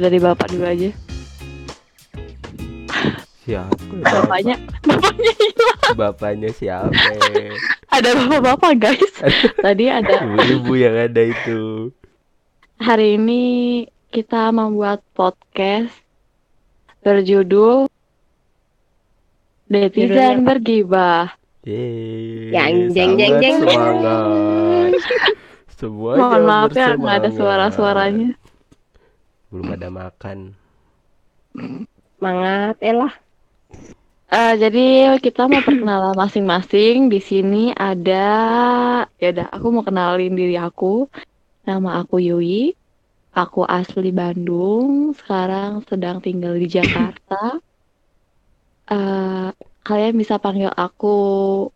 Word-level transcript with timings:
dari 0.00 0.18
bapak 0.18 0.48
dulu 0.50 0.64
aja. 0.64 0.90
Siapa? 3.44 3.76
ya? 3.76 4.04
Bapaknya, 4.20 4.56
bapaknya 4.84 5.32
hilang. 5.36 5.94
Bapaknya 5.96 6.50
siapa? 6.54 6.92
Ada 7.96 8.10
bapak-bapak 8.14 8.72
guys. 8.78 9.12
Tadi 9.66 9.90
ada. 9.90 10.22
Ibu-ibu 10.22 10.72
yang 10.78 10.94
ada 10.94 11.22
itu. 11.26 11.90
Hari 12.78 13.18
ini 13.18 13.42
kita 14.14 14.54
membuat 14.54 15.02
podcast 15.12 15.90
berjudul 17.02 17.90
Netizen 19.66 20.46
apa? 20.46 20.54
Bergibah. 20.54 21.34
Yeay, 21.66 22.54
Yang 22.54 22.72
jeng, 22.94 23.12
jeng, 23.18 23.34
jeng. 23.42 23.58
Semuanya 25.76 26.18
Mohon 26.24 26.42
maaf 26.46 26.70
ya 26.72 26.88
nggak 26.96 27.16
ada 27.20 27.30
suara-suaranya. 27.34 28.39
Belum 29.50 29.74
ada 29.74 29.88
makan. 29.90 30.54
Semangat, 32.16 32.78
elah. 32.78 33.14
Eh, 34.30 34.54
jadi 34.62 35.18
kita 35.18 35.50
mau 35.50 35.58
perkenalan 35.58 36.14
masing-masing. 36.14 37.10
Di 37.10 37.18
sini 37.18 37.74
ada, 37.74 38.30
ya 39.18 39.28
udah, 39.34 39.50
aku 39.50 39.66
mau 39.74 39.82
kenalin 39.82 40.38
diri 40.38 40.54
aku. 40.54 41.10
Nama 41.66 42.06
aku 42.06 42.22
Yui. 42.22 42.78
Aku 43.34 43.66
asli 43.66 44.14
Bandung. 44.14 45.10
Sekarang 45.18 45.82
sedang 45.90 46.22
tinggal 46.22 46.54
di 46.54 46.70
Jakarta. 46.70 47.58
Eh, 48.90 49.48
kalian 49.82 50.14
bisa 50.14 50.38
panggil 50.38 50.70
aku 50.70 51.66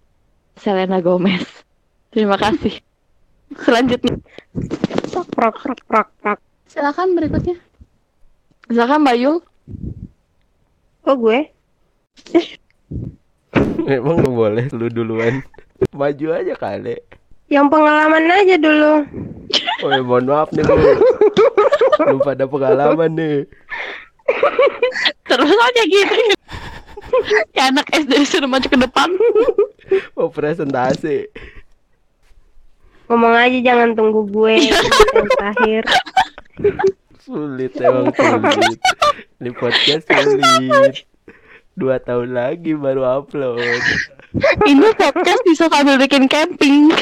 Selena 0.55 1.03
Gomez. 1.03 1.47
Terima 2.15 2.39
kasih. 2.39 2.79
Selanjutnya, 3.55 4.19
prok, 5.35 5.59
prok, 5.59 5.81
prok, 5.87 6.09
prok. 6.23 6.39
Silakan 6.69 7.17
berikutnya. 7.17 7.57
Silakan 8.69 9.05
Mbak 9.05 9.17
Yul. 9.21 9.37
Kok 11.05 11.17
gue? 11.21 11.39
Emang 13.95 14.17
nggak 14.25 14.35
boleh 14.35 14.65
lu 14.73 14.89
duluan. 14.89 15.45
Maju 15.93 16.27
aja 16.33 16.55
kali. 16.57 16.97
Yang 17.53 17.67
pengalaman 17.69 18.25
aja 18.33 18.57
dulu. 18.57 18.95
Oh 19.85 19.91
ya 19.93 20.01
mohon 20.01 20.25
maaf 20.25 20.49
nih 20.57 20.65
bu. 20.65 20.77
Belum 22.01 22.21
pada 22.25 22.45
pengalaman 22.49 23.11
nih. 23.13 23.39
Terus 25.29 25.53
aja 25.53 25.83
gitu. 25.85 26.17
Kayak 27.53 27.69
anak 27.77 27.87
SD 27.93 28.13
suruh 28.25 28.49
maju 28.49 28.65
ke 28.65 28.79
depan. 28.81 29.09
Mau 30.17 30.33
presentasi. 30.33 31.29
Ngomong 33.13 33.37
aja 33.37 33.59
jangan 33.61 33.93
tunggu 33.93 34.25
gue. 34.25 34.55
yang 34.73 35.29
terakhir. 35.37 35.83
Sulit 37.19 37.75
emang 37.83 38.15
sulit. 38.15 38.79
Ini 39.43 39.51
podcast 39.59 40.07
sulit. 40.07 40.95
Dua 41.75 41.99
tahun 41.99 42.31
lagi 42.31 42.79
baru 42.79 43.03
upload. 43.23 43.83
Ini 44.63 44.89
podcast 44.95 45.43
bisa 45.43 45.67
sambil 45.67 45.99
bikin 45.99 46.31
camping. 46.31 46.95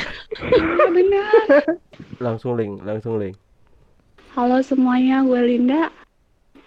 Langsung 2.17 2.57
link, 2.57 2.81
langsung 2.81 3.21
link. 3.21 3.37
Halo 4.33 4.65
semuanya, 4.65 5.21
gue 5.21 5.41
Linda. 5.45 5.93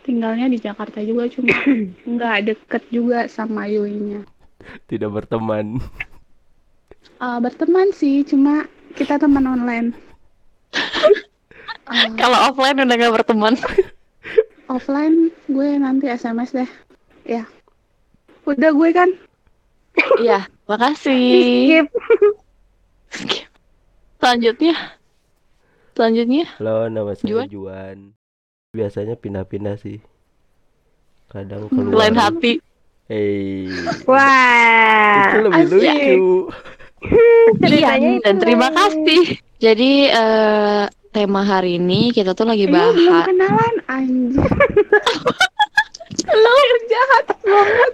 Tinggalnya 0.06 0.46
di 0.46 0.62
Jakarta 0.62 1.02
juga, 1.02 1.26
cuma 1.26 1.58
nggak 2.14 2.38
deket 2.54 2.84
juga 2.94 3.26
sama 3.26 3.66
Yuinya. 3.66 4.22
Tidak 4.86 5.10
berteman. 5.10 5.82
Eh, 7.18 7.38
berteman 7.42 7.90
sih, 7.90 8.22
cuma 8.22 8.70
kita 8.94 9.18
teman 9.18 9.50
online. 9.50 9.98
Kalau 12.18 12.38
offline 12.50 12.82
udah 12.82 12.96
gak 12.98 13.14
berteman. 13.22 13.54
offline 14.74 15.30
gue 15.46 15.70
nanti 15.78 16.10
SMS 16.10 16.54
deh. 16.54 16.70
Ya. 17.26 17.46
Udah 18.46 18.74
gue 18.74 18.90
kan? 18.94 19.10
Iya, 20.22 20.50
makasih. 20.66 21.86
Skip. 23.14 23.48
Selanjutnya. 24.20 24.76
Selanjutnya. 25.96 26.46
Halo, 26.60 26.92
nama 26.92 27.14
saya 27.16 27.30
Juan? 27.30 27.48
Juan. 27.48 27.98
Biasanya 28.76 29.16
pindah-pindah 29.16 29.80
sih. 29.80 30.04
Kadang 31.32 31.72
keluar. 31.72 32.06
Lain 32.06 32.18
hati. 32.20 32.60
Hey, 33.06 33.70
Wah. 34.10 35.30
itu 35.30 35.40
lebih 35.46 35.64
asyik. 35.70 35.78
lucu. 35.78 36.26
Ceritanya 37.62 38.12
Iya, 38.18 38.24
dan 38.26 38.36
terima 38.42 38.68
kasih. 38.74 39.38
Jadi 39.62 40.10
eh, 40.10 40.84
tema 41.16 41.42
hari 41.42 41.80
ini 41.80 42.12
kita 42.12 42.36
tuh 42.36 42.44
lagi 42.44 42.68
Eh, 42.68 42.70
belum 42.70 42.92
bahas. 42.92 43.26
kenalan, 43.26 43.76
anjir. 43.88 44.44
Lo 46.36 46.54
jahat 46.86 47.26
banget. 47.40 47.94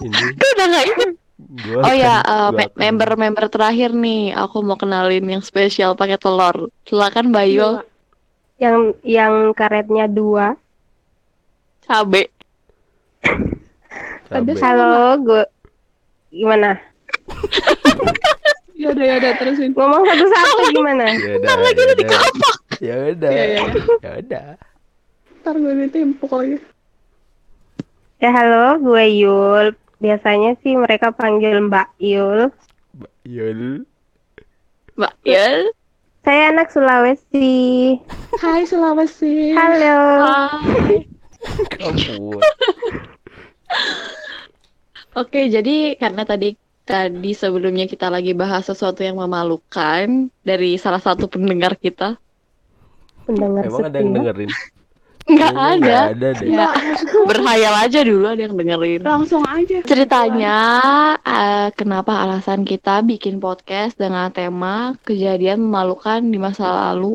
Ini 0.00 0.32
Itu 0.32 0.46
udah 0.48 0.66
gak 0.66 0.84
inget. 0.86 1.10
gua 1.62 1.80
Oh 1.82 1.92
ya, 1.94 2.14
akan- 2.16 2.24
eh, 2.24 2.40
gua 2.40 2.48
me- 2.50 2.64
akan- 2.64 2.78
member-member 2.78 3.46
terakhir 3.46 3.90
nih. 3.92 4.32
Aku 4.34 4.56
mau 4.60 4.74
kenalin 4.74 5.28
yang 5.28 5.42
spesial 5.42 5.92
pakai 5.92 6.16
telur. 6.16 6.72
Silakan 6.82 7.28
Bayu, 7.28 7.84
Yang 8.56 8.76
yang 9.02 9.34
karetnya 9.52 10.06
dua. 10.06 10.56
cabe. 11.82 12.32
Cabe. 14.24 14.52
Halo, 14.56 14.96
gue. 15.20 15.44
Gimana? 16.30 16.80
Yaudah, 18.82 19.04
yaudah, 19.14 19.38
terusin. 19.38 19.70
Ngomong 19.78 20.02
satu-satu 20.02 20.74
gimana? 20.74 21.06
Ya 21.14 21.38
udah, 21.38 21.54
ya 21.54 21.94
udah. 21.94 22.18
Ya 22.82 22.98
udah. 23.14 23.30
Iya, 23.30 23.44
iya. 23.46 23.62
Ya 24.02 24.10
udah. 24.18 24.58
Ntar 25.42 25.54
gue 25.54 25.74
ditimpuk 25.86 26.30
lagi. 26.34 26.58
Ya 28.18 28.34
halo, 28.34 28.82
gue 28.82 29.04
Yul. 29.22 29.78
Biasanya 30.02 30.58
sih 30.66 30.74
mereka 30.74 31.14
panggil 31.14 31.62
Mbak 31.70 31.94
Yul. 32.02 32.50
Yul. 33.22 33.86
Mbak 34.98 35.14
Yul. 35.30 35.70
Saya 36.26 36.50
anak 36.50 36.74
Sulawesi. 36.74 37.94
Hai 38.42 38.66
Sulawesi. 38.66 39.54
Halo. 39.54 40.26
Hai. 40.26 41.06
Oke, 45.22 45.50
jadi 45.50 45.98
karena 45.98 46.22
tadi 46.26 46.54
tadi 46.82 47.32
sebelumnya 47.32 47.86
kita 47.86 48.10
lagi 48.10 48.34
bahas 48.34 48.66
sesuatu 48.66 49.00
yang 49.02 49.18
memalukan 49.18 50.30
dari 50.42 50.76
salah 50.78 51.00
satu 51.02 51.30
pendengar 51.30 51.78
kita. 51.78 52.18
Pendengar 53.26 53.62
Emang 53.66 53.84
ada 53.86 53.98
yang 54.02 54.12
dengerin? 54.14 54.50
Nggak 55.22 55.54
Kayaknya 55.54 55.78
ada. 55.78 55.78
nggak 55.78 56.10
ada 56.18 56.28
deh. 56.34 56.48
Ya, 56.50 56.68
berhayal 57.30 57.74
aja 57.78 58.00
dulu 58.02 58.26
ada 58.26 58.42
yang 58.42 58.58
dengerin. 58.58 59.00
Langsung 59.06 59.46
aja. 59.46 59.78
Ceritanya 59.86 60.58
eh, 61.22 61.68
kenapa 61.78 62.26
alasan 62.26 62.66
kita 62.66 63.06
bikin 63.06 63.38
podcast 63.38 63.94
dengan 63.94 64.34
tema 64.34 64.98
kejadian 65.06 65.62
memalukan 65.62 66.18
di 66.26 66.42
masa 66.42 66.90
lalu 66.90 67.14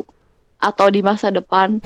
atau 0.56 0.88
di 0.88 1.04
masa 1.04 1.28
depan. 1.28 1.84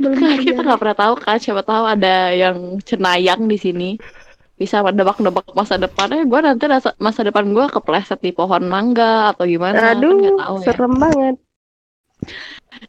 Belum 0.00 0.16
kita 0.40 0.64
nggak 0.64 0.80
pernah 0.80 0.96
tahu 0.96 1.14
kan, 1.20 1.36
siapa 1.36 1.60
tahu 1.60 1.84
ada 1.84 2.32
yang 2.32 2.80
cenayang 2.80 3.44
di 3.44 3.60
sini 3.60 3.90
bisa 4.60 4.84
menebak-nebak 4.84 5.48
masa 5.50 5.74
depan. 5.74 6.12
Eh, 6.12 6.22
gue 6.22 6.36
nanti 6.38 6.64
rasa- 6.66 6.92
masa 6.98 7.24
depan 7.24 7.48
gue 7.48 7.64
kepleset 7.66 8.20
di 8.20 8.30
pohon 8.30 8.60
mangga 8.62 9.32
atau 9.32 9.48
gimana? 9.48 9.72
Kan 9.72 9.96
Aduh, 9.96 10.12
nggak 10.14 10.36
tahu 10.38 10.54
ya. 10.54 10.64
serem 10.68 10.94
banget. 10.94 11.36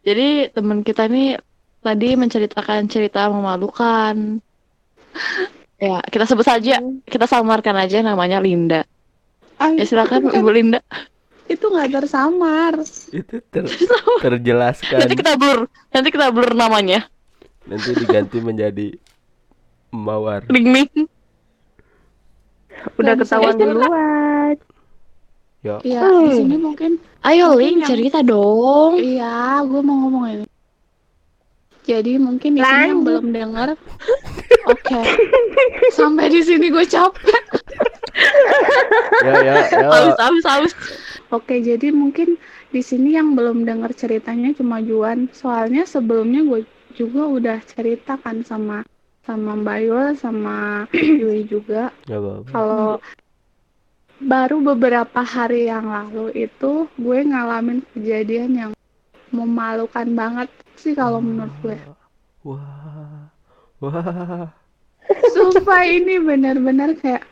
Jadi 0.03 0.27
teman 0.51 0.83
kita 0.83 1.07
nih 1.07 1.39
tadi 1.79 2.09
menceritakan 2.13 2.85
cerita 2.85 3.25
memalukan. 3.25 4.43
Ya, 5.77 5.97
kita 6.03 6.27
sebut 6.27 6.43
saja, 6.43 6.77
kita 7.03 7.25
samarkan 7.25 7.73
aja 7.73 8.03
namanya 8.03 8.37
Linda. 8.37 8.83
Ah, 9.55 9.71
Ya 9.71 9.81
silakan 9.81 10.27
itu 10.27 10.37
Ibu 10.37 10.51
Linda. 10.51 10.83
itu 11.47 11.63
nggak 11.63 11.91
tersamar. 11.93 12.79
Itu 13.11 13.39
ter 13.45 13.63
terjelaskan. 14.23 14.99
Nanti 15.01 15.15
kita 15.15 15.33
blur, 15.35 15.59
nanti 15.89 16.09
kita 16.09 16.27
blur 16.29 16.51
namanya. 16.51 17.07
Nanti 17.63 17.91
diganti 17.93 18.37
menjadi 18.39 18.87
Mawar. 19.89 20.47
Ling 20.47 20.67
ling. 20.69 20.91
Udah 22.95 23.13
ketahuan 23.15 23.55
duluan. 23.55 24.55
Ya. 25.61 25.77
Iya, 25.81 26.01
Hmm. 26.01 26.25
di 26.25 26.31
sini 26.35 26.55
mungkin 26.57 26.91
Ayo 27.21 27.53
Mungkin 27.53 27.61
Ling 27.61 27.77
yang- 27.85 27.89
cerita 27.93 28.19
dong. 28.25 28.97
iya, 28.97 29.61
gue 29.61 29.77
mau 29.79 29.93
ngomong 30.01 30.25
ini. 30.27 30.45
Jadi 31.81 32.17
mungkin 32.17 32.57
di 32.57 32.61
sini 32.61 32.83
yang 32.87 33.01
belum 33.01 33.25
dengar. 33.29 33.77
Oke. 34.65 34.99
Sampai 35.91 36.29
di 36.29 36.41
sini 36.41 36.69
gue 36.69 36.81
capek. 36.81 37.43
Ya 39.21 39.33
ya 39.37 39.53
ya. 39.65 39.85
Aus 39.85 40.17
aus 40.17 40.45
aus. 40.45 40.71
Oke, 41.29 41.61
jadi 41.61 41.89
mungkin 41.89 42.35
di 42.69 42.81
sini 42.81 43.13
yang 43.13 43.33
belum 43.33 43.63
dengar 43.63 43.93
ceritanya 43.93 44.51
cuma 44.53 44.81
Juan. 44.81 45.29
Soalnya 45.31 45.85
sebelumnya 45.85 46.41
gue 46.41 46.61
juga 46.91 47.23
udah 47.23 47.57
ceritakan 47.63 48.43
sama 48.43 48.81
sama 49.21 49.53
Mbak 49.55 49.77
Yul 49.85 50.07
sama 50.15 50.57
Yui 51.21 51.45
juga. 51.45 51.93
Gak 52.05 52.17
apa-apa. 52.17 52.47
Kalau 52.49 52.89
baru 54.21 54.57
beberapa 54.61 55.21
hari 55.21 55.65
yang 55.65 55.89
lalu 55.89 56.29
itu 56.35 56.85
gue 56.93 57.19
ngalamin 57.25 57.81
kejadian 57.93 58.51
yang 58.53 58.71
memalukan 59.29 60.05
banget 60.13 60.49
sih 60.75 60.93
kalau 60.93 61.21
menurut 61.21 61.53
gue. 61.61 61.77
Wah. 62.43 63.29
Wah. 63.79 64.49
Sumpah 65.33 65.81
ini 65.83 66.21
benar-benar 66.21 66.93
kayak 66.95 67.25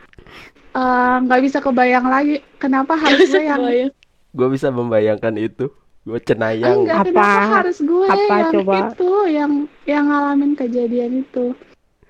eh, 0.73 1.15
nggak 1.23 1.41
bisa 1.41 1.57
kebayang 1.59 2.05
lagi 2.05 2.41
kenapa 2.57 2.97
harus 2.97 3.29
gue 3.29 3.45
yang. 3.45 3.89
Gue 4.29 4.47
bisa 4.49 4.69
membayangkan 4.69 5.33
itu. 5.35 5.69
Gue 6.05 6.17
cenayang. 6.21 6.85
enggak 6.85 7.11
Apa? 7.11 7.61
harus 7.61 7.77
gue 7.81 8.07
Apa 8.07 8.33
yang 8.39 8.51
coba? 8.55 8.73
itu 8.89 9.09
yang 9.29 9.51
yang 9.85 10.05
ngalamin 10.09 10.53
kejadian 10.53 11.21
itu. 11.21 11.53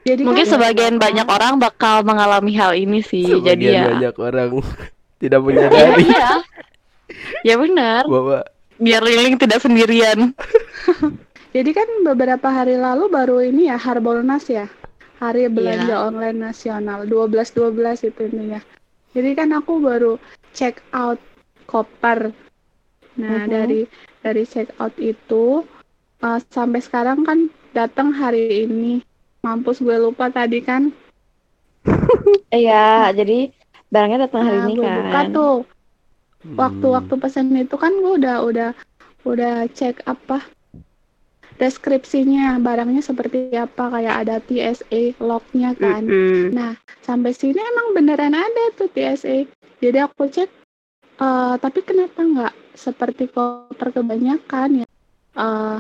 Jadi 0.08 0.22
Mungkin 0.24 0.48
kan 0.48 0.52
sebagian 0.56 0.96
banyak 0.96 1.28
orang 1.28 1.60
bakal 1.60 2.02
mengalami 2.08 2.56
hal 2.56 2.72
ini 2.72 3.04
sih. 3.04 3.28
Jadi 3.28 3.68
Sebagian 3.68 3.74
ya. 3.76 3.84
banyak 3.94 4.16
orang 4.18 4.50
tidak 5.22 5.40
Ya, 5.40 5.46
menyadari 5.46 6.04
iya. 6.08 6.30
Ya 7.44 7.56
benar. 7.60 8.04
bahwa 8.08 8.46
Biar 8.80 9.04
Liling 9.04 9.36
tidak 9.36 9.60
sendirian. 9.60 10.32
Jadi 11.56 11.72
kan 11.74 11.88
beberapa 12.06 12.48
hari 12.48 12.80
lalu 12.80 13.12
baru 13.12 13.44
ini 13.44 13.68
ya 13.68 13.76
Harbolnas 13.76 14.48
ya. 14.48 14.72
Hari 15.20 15.52
belanja 15.52 16.00
Iya. 16.00 16.08
online 16.08 16.40
nasional 16.40 17.04
12-12 17.04 18.08
itu 18.08 18.22
intinya. 18.24 18.62
Jadi 19.12 19.30
kan 19.36 19.52
aku 19.52 19.84
baru 19.84 20.16
check 20.56 20.80
out 20.96 21.20
koper. 21.68 22.32
Nah, 23.20 23.44
Mhm. 23.44 23.52
dari 23.52 23.82
dari 24.24 24.44
check 24.48 24.72
out 24.80 24.96
itu 24.96 25.68
uh, 26.24 26.40
sampai 26.48 26.80
sekarang 26.80 27.28
kan 27.28 27.52
datang 27.76 28.16
hari 28.16 28.64
ini. 28.64 29.04
Mampus 29.50 29.82
gue 29.82 29.98
lupa 29.98 30.30
tadi 30.30 30.62
kan. 30.62 30.94
Iya, 32.54 33.10
jadi 33.14 33.50
barangnya 33.90 34.30
datang 34.30 34.46
hari 34.46 34.58
Nah, 34.62 34.66
ini 34.70 34.74
gue 34.78 34.86
kan. 34.86 34.98
buka 35.02 35.22
tuh. 35.34 35.58
hmm, 36.46 36.58
Waktu-waktu 36.58 37.14
pesan 37.18 37.58
itu 37.58 37.76
kan 37.76 37.94
gue 37.98 38.14
udah 38.22 38.46
udah 38.46 38.70
udah 39.26 39.66
cek 39.74 40.06
apa 40.06 40.46
deskripsinya 41.60 42.56
barangnya 42.64 43.04
seperti 43.04 43.52
apa 43.52 43.92
kayak 43.92 44.16
ada 44.24 44.36
TSA 44.40 45.20
lognya 45.20 45.76
kan. 45.76 46.08
Nah, 46.56 46.72
sampai 47.04 47.36
sini 47.36 47.60
emang 47.60 47.92
beneran 47.92 48.32
ada 48.32 48.64
tuh 48.80 48.88
TSA. 48.88 49.44
Jadi 49.84 49.98
aku 50.00 50.32
cek, 50.32 50.48
eh, 51.20 51.56
tapi 51.60 51.80
kenapa 51.84 52.20
nggak 52.24 52.54
seperti 52.78 53.28
koper 53.28 53.92
kebanyakan 53.92 54.84
ya? 54.84 54.88
Eh, 55.36 55.78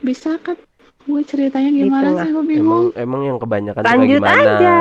bisa 0.00 0.40
kan? 0.40 0.56
Gue 1.10 1.22
ceritanya 1.24 1.70
gimana 1.70 2.06
Itulah. 2.06 2.22
sih? 2.22 2.30
Gue 2.30 2.38
emang 2.38 2.46
bingung. 2.46 2.84
emang 2.94 3.20
yang 3.26 3.38
kebanyakan 3.38 3.82
Lanjut 3.82 4.08
gimana? 4.22 4.38
aja. 4.54 4.76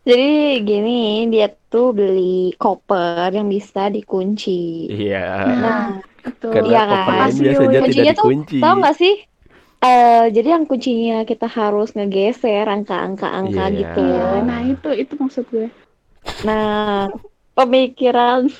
Jadi 0.00 0.30
gini, 0.62 1.00
dia 1.28 1.48
tuh 1.68 1.92
beli 1.92 2.56
koper 2.56 3.30
yang 3.30 3.48
bisa 3.48 3.88
dikunci. 3.88 4.88
Iya. 4.88 5.26
Nah, 5.56 5.84
Betul. 6.20 6.52
Karena 6.52 6.68
Iya 6.68 6.82
kan? 6.82 6.88
kopernya 6.90 7.16
Makasih, 7.16 7.40
biasanya 7.40 7.56
Yul. 7.56 7.70
tidak 7.70 7.82
Kuncinya 7.82 8.12
tuh, 8.12 8.24
dikunci. 8.24 8.56
Tahu 8.60 8.74
nggak 8.76 8.96
sih? 8.96 9.14
Eh, 9.80 10.24
jadi 10.28 10.48
yang 10.52 10.64
kuncinya 10.68 11.18
kita 11.24 11.46
harus 11.48 11.88
ngegeser 11.96 12.66
angka-angka-angka 12.68 13.64
Iya. 13.66 13.78
gitu. 13.80 14.02
Iya, 14.04 14.26
nah 14.44 14.60
itu 14.60 14.90
itu 14.92 15.12
maksud 15.16 15.44
gue. 15.48 15.66
Nah, 16.44 17.08
pemikiran 17.54 18.52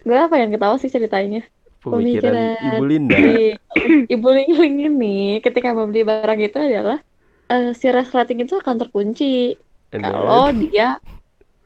gue 0.00 0.16
apa 0.16 0.36
yang 0.36 0.48
ketawa 0.48 0.76
sih 0.76 0.88
ceritanya? 0.88 1.44
Pemikiran 1.80 2.32
pemikiran. 2.36 2.76
Ibu 2.76 2.84
Linda. 2.84 3.16
Di 3.16 3.38
Ibu 4.12 4.28
Ling 4.30 4.76
ini 4.84 5.16
ketika 5.40 5.72
membeli 5.72 6.04
barang 6.04 6.38
itu 6.38 6.56
adalah 6.56 7.00
eh, 7.48 7.72
si 7.72 7.88
resleting 7.88 8.44
itu 8.44 8.54
akan 8.54 8.76
terkunci 8.78 9.56
And 9.90 10.04
then- 10.04 10.12
kalau 10.12 10.52
dia 10.52 11.00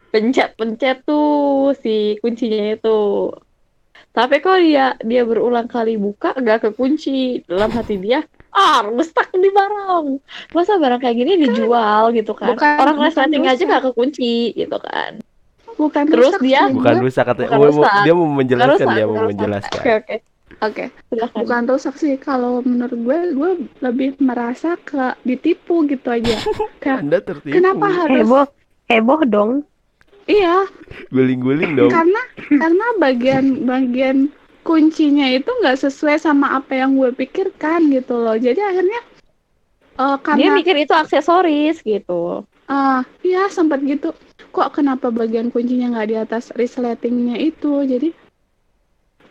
pencet-pencet 0.09 1.03
tuh 1.03 1.75
si 1.75 2.17
kuncinya 2.23 2.73
itu. 2.73 3.35
Tapi 4.15 4.39
kalau 4.39 4.63
dia 4.63 4.95
dia 5.03 5.27
berulang 5.27 5.67
kali 5.67 5.99
buka 5.99 6.39
nggak 6.39 6.71
kekunci 6.71 7.43
dalam 7.51 7.67
hati 7.75 7.99
dia, 7.99 8.23
ah 8.55 8.87
stuck 9.03 9.27
di 9.35 9.51
barang. 9.51 10.23
Masa 10.55 10.79
barang 10.79 11.03
kayak 11.03 11.19
gini 11.19 11.33
dijual 11.43 12.15
gitu 12.15 12.31
kan? 12.31 12.55
bukan- 12.55 12.79
Orang 12.79 13.03
resleting 13.03 13.43
aja 13.43 13.59
nggak 13.59 13.91
kekunci 13.91 14.55
gitu 14.55 14.79
kan? 14.79 15.19
Bukan 15.75 16.05
Terus 16.07 16.31
rusak 16.31 16.41
dia- 16.41 16.71
bukan 16.71 16.97
rusak 17.01 17.25
katanya. 17.25 17.51
Bukan 17.53 17.71
rusak. 17.75 17.93
dia 18.03 18.13
mau 18.13 18.29
menjelaskan 18.29 18.71
rusak, 18.73 18.89
dia 18.91 19.05
mau 19.05 19.15
rusak. 19.15 19.29
menjelaskan. 19.31 19.75
Oke 19.77 19.93
oke, 19.95 20.17
Oke, 20.63 20.85
bukan 21.35 21.63
rusak 21.67 21.95
sih. 21.95 22.15
Kalau 22.17 22.63
menurut 22.63 22.95
gue, 22.97 23.19
gue 23.33 23.51
lebih 23.81 24.09
merasa 24.19 24.79
ke 24.79 24.97
ditipu 25.23 25.83
gitu 25.85 26.09
aja. 26.09 26.37
Kayak, 26.81 26.99
Anda 27.01 27.19
tertipu. 27.21 27.53
kenapa 27.53 27.87
harus? 27.87 28.23
Heboh, 28.23 28.47
heboh 28.87 29.21
dong. 29.27 29.51
Iya, 30.25 30.65
Guling-guling 31.11 31.75
dong. 31.75 31.91
karena 31.91 32.23
karena 32.49 32.87
bagian 32.97 33.45
bagian 33.63 34.19
kuncinya 34.63 35.29
itu 35.29 35.53
nggak 35.53 35.77
sesuai 35.77 36.17
sama 36.17 36.57
apa 36.57 36.73
yang 36.75 36.97
gue 36.97 37.13
pikirkan 37.13 37.93
gitu 37.93 38.17
loh 38.17 38.33
jadi 38.33 38.57
akhirnya 38.65 39.01
eh, 39.95 40.17
Dia 40.17 40.25
karena 40.25 40.57
mikir 40.57 40.77
itu 40.79 40.97
aksesoris 40.97 41.85
gitu. 41.85 42.41
eh, 42.65 43.01
ya 43.21 43.45
sempat 43.47 43.85
gitu 43.85 44.17
kok 44.51 44.71
kenapa 44.75 45.11
bagian 45.11 45.51
kuncinya 45.51 45.95
nggak 45.95 46.09
di 46.11 46.17
atas 46.19 46.45
resletingnya 46.55 47.39
itu? 47.39 47.83
Jadi 47.87 48.11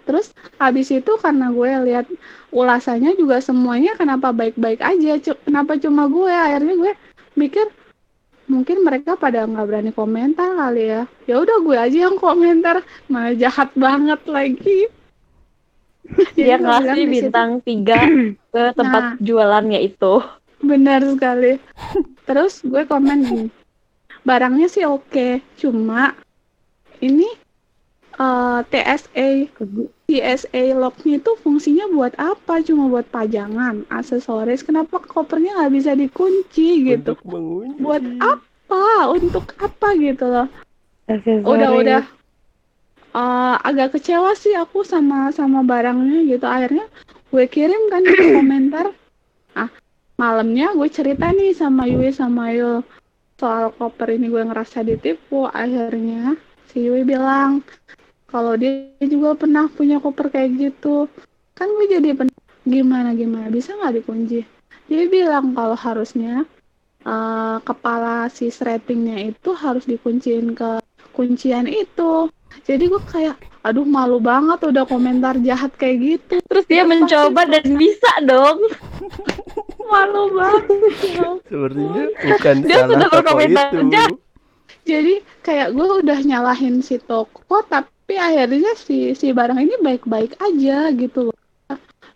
terus 0.04 0.36
habis 0.60 0.92
itu 0.92 1.16
karena 1.16 1.48
gue 1.48 1.72
lihat 1.88 2.06
ulasannya 2.52 3.16
juga 3.16 3.40
semuanya 3.40 3.96
kenapa 3.96 4.36
baik-baik 4.36 4.84
aja 4.84 5.16
Cu- 5.20 5.40
kenapa 5.48 5.80
cuma 5.80 6.12
gue? 6.12 6.28
Akhirnya 6.32 6.76
gue 6.76 6.92
mikir 7.40 7.66
mungkin 8.52 8.84
mereka 8.84 9.16
pada 9.16 9.48
nggak 9.48 9.68
berani 9.68 9.92
komentar 9.96 10.52
kali 10.60 10.84
ya. 10.92 11.02
Ya 11.24 11.36
udah 11.40 11.58
gue 11.64 11.78
aja 11.80 11.98
yang 12.12 12.20
komentar. 12.20 12.84
Malah 13.08 13.36
jahat 13.40 13.72
banget 13.80 14.20
lagi. 14.28 14.92
Dia 16.36 16.60
situ, 16.60 17.08
bintang 17.08 17.64
tiga 17.64 18.04
ke 18.52 18.62
tempat 18.76 19.16
Nah. 19.16 19.20
jualannya 19.24 19.80
itu. 19.88 20.20
benar 20.64 21.00
sekali. 21.04 21.60
Terus 22.28 22.60
gue 22.64 22.84
komen 22.88 23.20
gini 23.24 23.63
barangnya 24.24 24.68
sih 24.72 24.88
oke 24.88 25.44
cuma 25.60 26.16
ini 27.04 27.28
eh, 28.16 28.60
TSA 28.72 29.28
TSA 30.08 30.64
locknya 30.78 31.20
itu 31.20 31.32
fungsinya 31.42 31.90
buat 31.92 32.14
apa? 32.16 32.62
Cuma 32.62 32.88
buat 32.88 33.08
pajangan 33.10 33.88
aksesoris. 33.90 34.62
Kenapa 34.62 35.02
kopernya 35.02 35.58
nggak 35.58 35.74
bisa 35.74 35.92
dikunci 35.98 36.94
gitu? 36.94 37.18
Untuk 37.18 37.20
buat 37.82 38.04
apa? 38.22 39.10
Untuk 39.12 39.58
apa 39.58 39.88
gitu 39.98 40.26
loh? 40.30 40.48
Aksesoris. 41.10 41.48
udah 41.48 41.70
udah. 41.74 42.02
Eh, 43.14 43.56
agak 43.66 43.98
kecewa 43.98 44.38
sih 44.38 44.54
aku 44.54 44.86
sama 44.86 45.34
sama 45.34 45.66
barangnya 45.66 46.30
gitu. 46.30 46.46
Akhirnya 46.46 46.86
gue 47.34 47.46
kirim 47.50 47.90
kan 47.90 48.06
ke 48.06 48.38
komentar. 48.38 48.94
Ah 49.58 49.70
malamnya 50.18 50.72
gue 50.78 50.90
cerita 50.94 51.34
nih 51.34 51.58
sama 51.58 51.90
Yui 51.90 52.14
sama 52.14 52.54
Yul 52.54 52.86
soal 53.38 53.74
koper 53.74 54.16
ini 54.16 54.30
gue 54.30 54.44
ngerasa 54.46 54.86
ditipu 54.86 55.50
akhirnya 55.50 56.38
si 56.70 56.86
Yui 56.86 57.04
bilang 57.06 57.62
kalau 58.34 58.58
dia 58.58 58.98
juga 59.06 59.38
pernah 59.38 59.70
punya 59.70 60.02
koper 60.02 60.34
kayak 60.34 60.58
gitu. 60.58 61.06
Kan 61.54 61.70
gue 61.70 61.86
jadi 61.86 62.18
pen- 62.18 62.34
gimana 62.66 63.14
gimana? 63.14 63.46
Bisa 63.54 63.78
nggak 63.78 64.02
dikunci? 64.02 64.42
Dia 64.90 65.06
bilang 65.06 65.54
kalau 65.54 65.78
harusnya 65.78 66.42
eh, 67.06 67.58
kepala 67.62 68.26
si 68.34 68.50
ratingnya 68.50 69.30
itu 69.30 69.54
harus 69.54 69.86
dikunciin 69.86 70.58
ke 70.58 70.82
kuncian 71.14 71.70
itu. 71.70 72.28
Jadi 72.66 72.84
gue 72.90 73.02
kayak 73.06 73.38
aduh 73.64 73.86
malu 73.88 74.18
banget 74.20 74.60
udah 74.66 74.84
komentar 74.90 75.38
jahat 75.46 75.72
kayak 75.78 75.98
gitu. 76.02 76.36
Terus 76.50 76.66
dia 76.66 76.84
mencoba 76.84 77.46
dan 77.46 77.78
bisa 77.78 78.12
dong. 78.26 78.60
malu 79.86 80.24
banget 80.32 80.66
Sepertinya 81.44 82.04
bukan 82.14 82.56
Dia 82.62 82.76
salah 82.78 82.88
sudah 82.90 83.08
toko 83.10 83.32
itu. 83.40 83.58
aja. 83.58 84.04
jadi 84.84 85.14
kayak 85.40 85.68
gue 85.72 85.88
udah 86.02 86.20
nyalahin 86.22 86.76
si 86.80 86.96
toko 86.98 87.56
tapi 87.64 87.90
akhirnya 88.14 88.76
si 88.76 89.12
si 89.14 89.32
barang 89.32 89.58
ini 89.58 89.76
baik-baik 89.80 90.36
aja 90.38 90.92
gitu 90.92 91.30
loh 91.30 91.38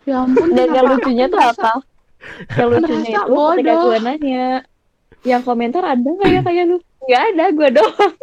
ya 0.04 0.24
ampun 0.24 0.52
Dan 0.52 0.68
yang 0.70 0.86
lucunya 0.86 1.26
tuh 1.26 1.36
apa? 1.38 1.84
Yang 2.54 2.68
lucunya 2.74 3.10
itu 3.20 3.36
ketika 3.52 3.72
gue 3.78 3.98
nanya, 4.00 4.46
yang 5.22 5.42
komentar 5.42 5.84
ada 5.84 6.00
nggak 6.00 6.30
ya 6.30 6.40
kayak 6.40 6.64
lu? 6.66 6.76
Nggak 7.04 7.22
ada, 7.28 7.44
gue 7.50 7.68
doang. 7.72 8.14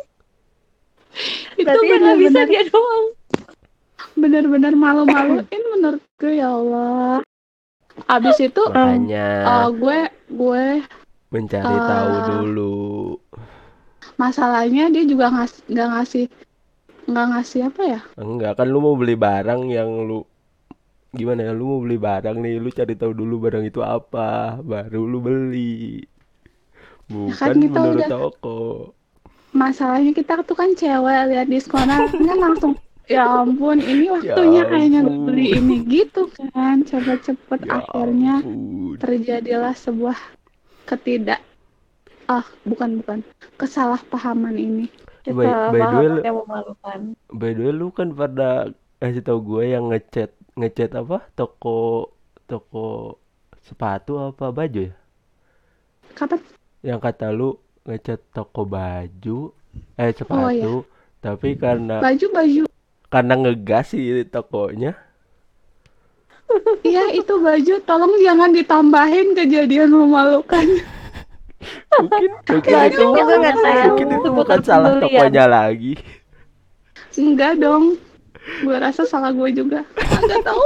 itu 1.56 1.64
Berarti 1.64 1.86
nggak 1.96 2.18
bisa 2.20 2.42
dia 2.44 2.64
doang. 2.68 3.06
benar-benar 4.16 4.74
malu-maluin 4.74 5.46
menurut 5.72 6.02
gue 6.18 6.34
ya 6.36 6.50
Allah 6.50 7.20
abis 8.06 8.38
itu 8.44 8.64
Makanya 8.66 9.28
eh, 9.42 9.68
gue 9.72 10.00
gue 10.30 10.64
mencari 11.30 11.74
eh, 11.74 11.84
tahu 11.86 12.14
dulu. 12.30 12.76
masalahnya 14.16 14.88
dia 14.90 15.04
juga 15.04 15.28
ngas 15.30 15.64
nggak 15.66 15.90
ngasih 15.92 16.26
nggak 17.06 17.26
ngasih 17.32 17.62
apa 17.68 17.82
ya 17.86 18.00
Enggak 18.16 18.56
kan 18.56 18.68
lu 18.68 18.80
mau 18.80 18.96
beli 18.96 19.14
barang 19.14 19.68
yang 19.68 20.06
lu 20.06 20.24
gimana 21.12 21.44
ya 21.44 21.52
lu 21.52 21.66
mau 21.66 21.80
beli 21.80 21.98
barang 21.98 22.36
nih 22.38 22.56
lu 22.58 22.70
cari 22.70 22.94
tahu 22.94 23.12
dulu 23.12 23.36
barang 23.42 23.64
itu 23.64 23.80
apa 23.80 24.60
baru 24.60 25.02
lu 25.04 25.20
beli 25.20 26.04
Bukan 27.06 27.38
kan 27.38 27.54
kita 27.56 27.78
menurut 27.78 28.02
udah- 28.02 28.10
toko. 28.10 28.60
Masalahnya 29.54 30.12
kita 30.12 30.42
tuh 30.42 30.52
kan 30.52 30.74
cewek 30.74 31.30
lihat 31.30 31.48
diskonan 31.48 32.10
kan 32.10 32.38
langsung 32.42 32.74
ya 33.08 33.24
ampun 33.40 33.78
ini 33.78 34.06
Ya 34.06 34.14
waktunya 34.16 34.62
kayaknya 34.66 35.02
ampun. 35.04 35.26
beli 35.26 35.46
ini 35.54 35.76
gitu 35.86 36.22
kan 36.34 36.82
cepet-cepet 36.84 37.60
Ya 37.64 37.78
akhirnya 37.80 38.34
ampun. 38.42 38.98
terjadilah 38.98 39.76
sebuah 39.76 40.18
ketidak 40.86 41.42
ah 42.26 42.46
bukan 42.64 43.00
bukan 43.00 43.20
kesalahpahaman 43.56 44.56
ini 44.56 44.86
By, 45.26 45.42
Kita 45.42 45.74
by 45.74 45.82
the 45.82 45.96
way, 45.96 46.08
lu- 46.08 46.22
memalukan. 46.22 47.00
by 47.32 47.50
the 47.52 47.62
way, 47.64 47.74
lu 47.74 47.90
kan 47.90 48.14
pada 48.14 48.70
kasih 49.00 49.22
tau 49.22 49.42
gue 49.42 49.64
yang 49.68 49.90
ngechat 49.90 50.30
ngechat 50.56 50.94
apa 50.94 51.26
toko 51.34 52.14
toko 52.46 53.18
sepatu 53.60 54.22
apa 54.24 54.50
baju 54.50 54.82
ya? 54.84 54.94
kapan 56.14 56.40
Yang 56.82 57.00
kata 57.04 57.28
lu 57.30 57.50
ngechat 57.84 58.22
toko 58.32 58.62
baju 58.64 59.50
eh 59.96 60.12
sepatu 60.12 60.38
Oh, 60.40 60.50
iya. 60.50 60.70
tapi 61.20 61.58
karena 61.58 61.98
baju 62.00 62.26
baju 62.32 62.64
karena 63.16 63.34
ngegas 63.40 63.96
sih 63.96 64.28
tokonya. 64.28 64.92
Iya 66.84 67.16
itu 67.16 67.40
baju 67.40 67.76
tolong 67.88 68.14
jangan 68.20 68.52
ditambahin 68.52 69.32
kejadian 69.40 69.96
memalukan. 69.96 70.68
Mungkin 71.96 72.32
mungkin 72.52 72.76
itu 72.92 73.04
nggak 73.08 73.56
tahu. 73.56 73.80
mungkin 73.88 74.08
itu 74.20 74.30
bukan 74.36 74.60
salah 74.68 75.00
pembelian. 75.00 75.32
tokonya 75.32 75.46
lagi. 75.48 75.94
Enggak 77.16 77.56
dong. 77.56 77.96
Gue 78.62 78.76
rasa 78.78 79.08
salah 79.08 79.32
gue 79.32 79.50
juga. 79.56 79.88
Enggak 79.96 80.44
tahu. 80.44 80.66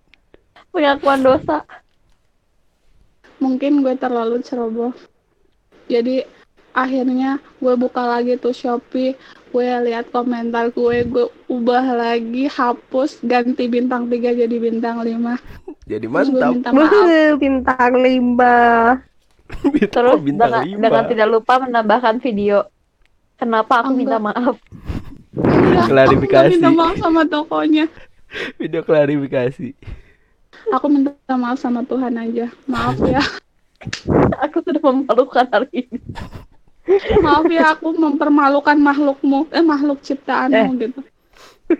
Pengakuan 0.72 1.20
dosa. 1.20 1.68
mungkin 3.38 3.86
gue 3.86 3.94
terlalu 3.94 4.42
ceroboh. 4.42 4.90
Jadi 5.86 6.26
akhirnya 6.78 7.30
gue 7.56 7.74
buka 7.74 8.00
lagi 8.00 8.34
tuh 8.34 8.50
Shopee 8.50 9.18
gue 9.48 9.64
lihat 9.82 10.08
komentar 10.08 10.68
gue 10.68 11.02
gue 11.02 11.26
ubah 11.46 11.84
lagi 11.90 12.46
hapus 12.46 13.18
ganti 13.20 13.66
bintang 13.66 14.06
3 14.06 14.14
jadi 14.38 14.56
bintang 14.56 15.00
5 15.00 15.10
jadi 15.84 16.06
mantap 16.06 16.52
minta 16.52 16.70
maaf 16.70 17.36
bintang 17.36 17.92
lima. 17.96 18.56
Bintang- 19.64 19.88
Terus 19.88 20.20
bintang 20.20 20.50
dengan, 20.50 20.62
lima. 20.62 20.80
dengan 20.84 21.04
tidak 21.06 21.28
lupa 21.30 21.54
menambahkan 21.58 22.20
video. 22.20 22.68
Kenapa 23.34 23.80
aku 23.80 23.96
minta 23.96 24.20
Enggak. 24.20 24.36
maaf? 24.36 24.54
Udah, 25.32 25.84
Klarifikasi. 25.86 26.52
aku 26.52 26.60
minta 26.60 26.70
maaf 26.70 26.96
sama 26.98 27.22
tokonya 27.24 27.86
video 28.58 28.82
klarifikasi 28.82 29.68
aku 30.68 30.86
minta 30.86 31.12
maaf 31.30 31.56
sama 31.56 31.80
Tuhan 31.80 32.12
aja 32.12 32.52
maaf 32.66 32.98
ya 33.00 33.22
Aku 34.40 34.58
sudah 34.58 34.82
memalukan 34.82 35.46
hari 35.46 35.86
ini. 35.86 35.98
Maaf 37.20 37.44
ya 37.46 37.74
aku 37.74 37.92
mempermalukan 37.94 38.76
makhlukmu 38.76 39.46
eh 39.50 39.62
makhluk 39.62 40.00
ciptaanmu 40.00 40.70
gitu 40.78 41.00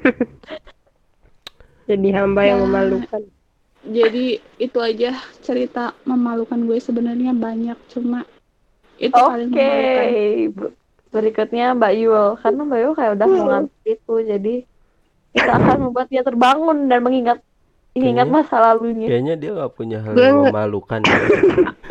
Jadi 1.89 2.09
hamba 2.13 2.45
yang 2.45 2.61
Nah. 2.61 2.85
memalukan. 2.85 3.23
jadi 3.81 4.27
itu 4.59 4.77
aja 4.77 5.17
cerita 5.41 5.97
memalukan 6.05 6.61
gue 6.61 6.77
sebenarnya 6.77 7.33
banyak 7.33 7.79
cuma 7.89 8.29
itu 8.99 9.15
paling 9.17 9.49
Oke, 9.49 9.57
memalukan 9.57 10.09
berikutnya 11.09 11.73
Mbak 11.73 11.93
Yul. 11.97 12.27
Karena 12.37 12.61
Mbak 12.67 12.79
Yul 12.79 12.93
kayak 12.93 13.13
udah 13.17 13.27
mengantuk 13.27 13.81
itu, 13.87 14.15
jadi 14.21 14.55
kita 15.33 15.53
akan 15.55 15.77
membuat 15.89 16.07
dia 16.11 16.21
terbangun 16.21 16.85
dan 16.85 17.01
mengingat 17.01 17.39
mengingat 17.99 18.25
Kayaknya- 18.25 18.47
masa 18.47 18.57
lalunya. 18.57 19.07
kayaknya 19.07 19.35
dia 19.35 19.51
nggak 19.53 19.73
punya 19.73 19.99
hal 19.99 20.13
yang 20.15 20.37
memalukan 20.45 21.01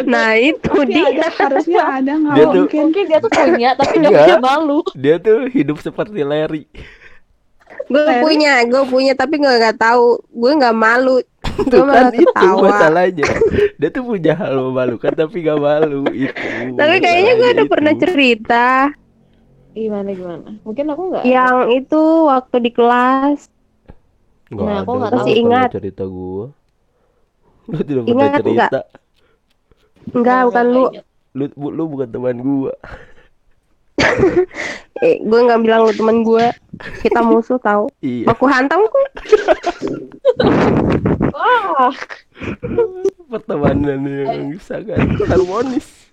Nah 0.08 0.30
itu 0.34 0.64
Pasti 0.64 0.88
dia. 0.90 1.04
ada, 1.06 1.28
harusnya 1.30 1.82
ada 1.84 2.12
nggak 2.16 2.34
Dia 2.34 2.46
tuh- 2.46 2.54
mungkin 2.56 2.80
Mungkin 2.88 3.04
dia 3.06 3.20
tuh 3.20 3.30
punya, 3.30 3.70
tapi 3.74 3.94
dia 3.94 4.08
Enggak. 4.08 4.24
punya 4.24 4.38
malu. 4.40 4.80
dia 4.96 5.16
tuh 5.18 5.38
hidup 5.48 5.78
seperti 5.78 6.20
Larry 6.22 6.64
Gue 7.88 8.04
punya, 8.20 8.64
gue 8.64 8.84
punya 8.86 9.14
tapi 9.14 9.38
gue 9.38 9.48
nggak 9.50 9.78
tahu. 9.78 10.20
Gue 10.30 10.52
nggak 10.54 10.76
malu. 10.76 11.24
Gue 11.58 11.72
kan 11.72 11.88
malah 11.88 12.12
itu 12.12 12.48
masalahnya 12.60 13.28
dia 13.74 13.90
tuh 13.90 14.04
punya 14.04 14.36
hal 14.36 14.60
memalukan 14.62 15.10
tapi 15.10 15.42
gak 15.42 15.58
malu 15.58 16.06
itu 16.08 16.30
Tapi 16.76 16.96
kayaknya 17.00 17.34
gue 17.34 17.50
udah 17.56 17.66
pernah 17.66 17.94
cerita. 17.96 18.92
Gimana 19.72 20.10
gimana? 20.12 20.50
Mungkin 20.62 20.86
aku 20.86 21.02
nggak. 21.08 21.24
Yang 21.24 21.58
itu 21.78 22.02
waktu 22.26 22.56
di 22.60 22.72
kelas. 22.72 23.40
Nggak 24.48 24.64
Nah, 24.64 24.78
aku 24.80 24.92
nggak 24.94 25.12
tahu. 25.14 25.28
Ingat. 25.30 25.70
cerita 25.70 26.04
gua 26.06 26.46
lu 27.68 27.76
tidak 27.78 28.02
pernah 28.02 28.12
Ingat 28.14 28.32
cerita 28.34 28.52
nggak? 28.70 28.86
Enggak, 30.10 30.40
bukan 30.48 30.66
lu. 30.66 30.84
lu 31.36 31.44
bu- 31.54 31.74
lu 31.74 31.84
bukan 31.86 32.08
teman 32.08 32.38
gua 32.38 32.74
Eh, 34.98 35.22
gue 35.22 35.40
nggak 35.40 35.62
bilang 35.62 35.84
lu 35.84 35.94
temen 35.94 36.24
gue. 36.24 36.46
Kita 37.04 37.22
musuh 37.22 37.60
tahu. 37.60 37.86
iya 38.00 38.26
Aku 38.28 38.50
hantam 38.50 38.82
kok. 38.84 39.06
Wah, 41.30 41.94
pertemanan 43.28 44.02
yang 44.02 44.58
sangat 44.58 44.98
harmonis 45.22 46.10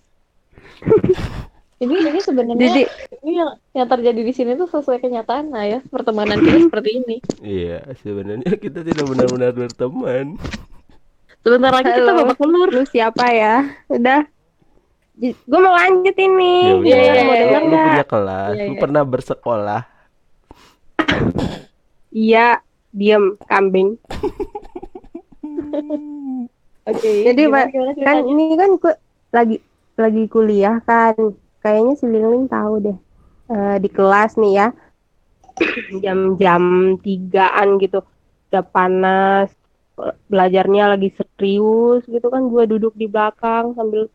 ini 1.76 1.94
ini 1.98 2.20
sebenarnya 2.20 2.60
Jadi 2.60 2.82
ini 3.20 3.32
yang 3.34 3.50
yang 3.72 3.86
terjadi 3.86 4.20
di 4.20 4.32
sini 4.32 4.54
tuh 4.54 4.66
sesuai 4.66 4.98
kenyataan 4.98 5.50
lah 5.50 5.64
ya 5.64 5.78
pertemanan 5.84 6.38
kita 6.38 6.58
seperti 6.64 6.90
ini. 6.96 7.16
iya 7.40 7.82
sebenarnya 7.96 8.54
kita 8.56 8.80
tidak 8.80 9.04
benar-benar 9.04 9.50
berteman 9.52 10.38
Sebentar 11.40 11.70
lagi 11.70 11.90
kita 11.90 12.08
Halo. 12.08 12.24
babak 12.24 12.38
belur. 12.38 12.68
lu 12.70 12.84
siapa 12.84 13.28
ya? 13.28 13.68
Udah. 13.86 14.24
Gue 15.14 15.60
mau 15.60 15.70
lanjut 15.72 16.16
ini. 16.16 16.54
ya 16.80 16.94
udah 16.96 17.04
Iya, 17.04 17.22
mau 17.22 17.28
iya, 17.28 17.42
denger 17.42 17.60
lu 17.60 17.68
nggak? 17.68 17.84
punya 17.86 18.06
kelas 18.08 18.48
Iya, 18.50 18.62
lu 18.62 18.72
iya. 18.72 18.80
pernah 18.80 19.02
bersekolah 19.04 19.82
Iya, 22.10 22.46
diem 22.90 23.24
kambing. 23.44 23.88
Oke. 26.86 27.10
Jadi, 27.24 27.40
gimana, 27.42 27.66
gimana 27.66 27.92
Kan 27.98 28.16
ini 28.24 28.44
kan 28.54 28.70
gue 28.74 28.94
lagi 29.30 29.56
lagi 29.94 30.22
kuliah 30.26 30.76
kan. 30.80 31.14
Kayaknya 31.64 31.94
si 31.96 32.04
Lilin 32.04 32.44
tahu 32.44 32.74
deh. 32.84 32.96
Eh, 33.48 33.76
di 33.80 33.88
kelas 33.88 34.36
nih 34.36 34.52
ya. 34.52 34.68
Jam-jam 36.04 36.62
tigaan 37.00 37.80
gitu. 37.80 38.04
Udah 38.52 38.64
panas. 38.68 39.48
Belajarnya 40.28 40.92
lagi 40.92 41.08
serius 41.16 42.04
gitu 42.04 42.28
kan. 42.28 42.52
Gue 42.52 42.68
duduk 42.68 42.92
di 42.92 43.08
belakang 43.08 43.72
sambil 43.72 44.12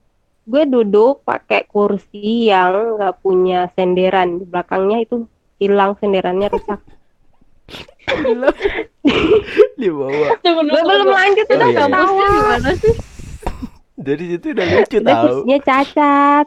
gue 0.49 0.63
duduk 0.65 1.21
pakai 1.25 1.65
kursi 1.65 2.49
yang 2.49 2.97
nggak 2.97 3.21
punya 3.21 3.69
senderan 3.77 4.41
di 4.41 4.45
belakangnya 4.49 5.05
itu 5.05 5.29
hilang 5.57 5.93
senderannya 5.97 6.49
rusak. 6.49 6.81
di 9.77 9.87
bawah 9.93 10.29
Gue 10.41 10.81
belum 10.81 11.09
lanjut 11.13 11.45
Oh, 11.45 11.53
udah 11.53 11.69
iya, 11.69 11.77
iya. 11.77 11.85
ketawa. 11.85 12.01
Kampusnya 12.01 12.27
gimana 12.33 12.71
sih? 12.81 12.95
dari 13.99 14.25
situ 14.31 14.45
udah 14.55 14.65
lucu 14.65 14.97
Udah 14.97 15.05
tahu 15.11 15.21
kursinya 15.27 15.57
cacat. 15.61 16.45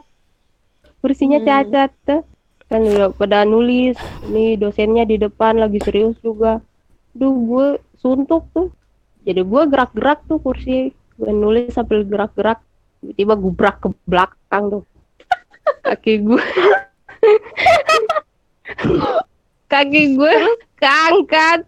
Kursinya 1.03 1.43
Hmm. 1.43 1.47
cacat 1.47 1.91
tuh. 2.07 2.23
Kan 2.71 2.87
udah 2.87 3.11
pada 3.11 3.43
nulis. 3.43 3.99
Nih 4.31 4.55
dosennya 4.55 5.03
di 5.03 5.19
depan 5.19 5.59
lagi 5.59 5.83
serius 5.83 6.15
juga. 6.23 6.63
Duh 7.11 7.35
gue 7.43 7.67
suntuk 7.99 8.47
tuh. 8.55 8.71
Jadi 9.27 9.43
gue 9.43 9.61
gerak-gerak 9.67 10.23
tuh 10.25 10.39
kursi. 10.39 10.95
Gue 11.19 11.31
nulis 11.35 11.75
sambil 11.75 12.07
gerak-gerak. 12.07 12.63
Tiba-tiba 13.03 13.35
gubrak 13.35 13.83
ke 13.83 13.91
belakang 14.07 14.79
tuh. 14.79 14.83
Kaki 15.83 16.23
gue. 16.23 16.39
Kaki 19.71 20.15
gue 20.15 20.33
keangkat. 20.79 21.67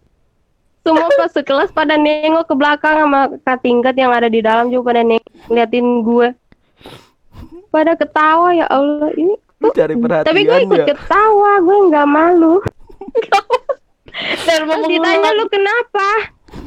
Semua 0.85 1.09
kelas 1.17 1.33
sekelas 1.33 1.69
pada 1.73 1.97
nengok 1.97 2.45
ke 2.45 2.53
belakang 2.53 2.93
sama 2.93 3.33
kak 3.41 3.65
tingkat 3.65 3.97
yang 3.97 4.13
ada 4.13 4.29
di 4.29 4.45
dalam 4.45 4.69
juga 4.69 4.93
pada 4.93 5.01
nengok 5.01 5.33
ngeliatin 5.49 6.05
gue. 6.05 6.27
Pada 7.75 7.91
ketawa 7.99 8.55
ya 8.55 8.71
Allah 8.71 9.11
ini 9.19 9.35
cari 9.75 9.99
perhatian 9.99 10.29
tapi 10.29 10.41
gue 10.47 10.59
ikut 10.63 10.79
ya 10.79 10.87
ketawa, 10.95 11.59
gue 11.59 11.77
nggak 11.91 12.07
malu. 12.07 12.63
Dan 14.47 14.63
Terus 14.63 14.87
ditanya 14.87 15.29
lu 15.35 15.45
kenapa? 15.51 16.07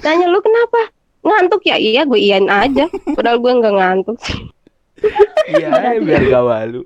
Tanya 0.04 0.26
lu 0.28 0.42
kenapa? 0.44 0.92
Ngantuk 1.24 1.62
ya? 1.64 1.80
Iya, 1.80 2.04
gue 2.04 2.20
iyain 2.20 2.44
aja. 2.50 2.90
Padahal 3.16 3.40
gue 3.40 3.52
nggak 3.56 3.74
ngantuk. 3.80 4.18
iya 5.46 5.94
biar 6.02 6.26
gak 6.26 6.42
malu 6.42 6.82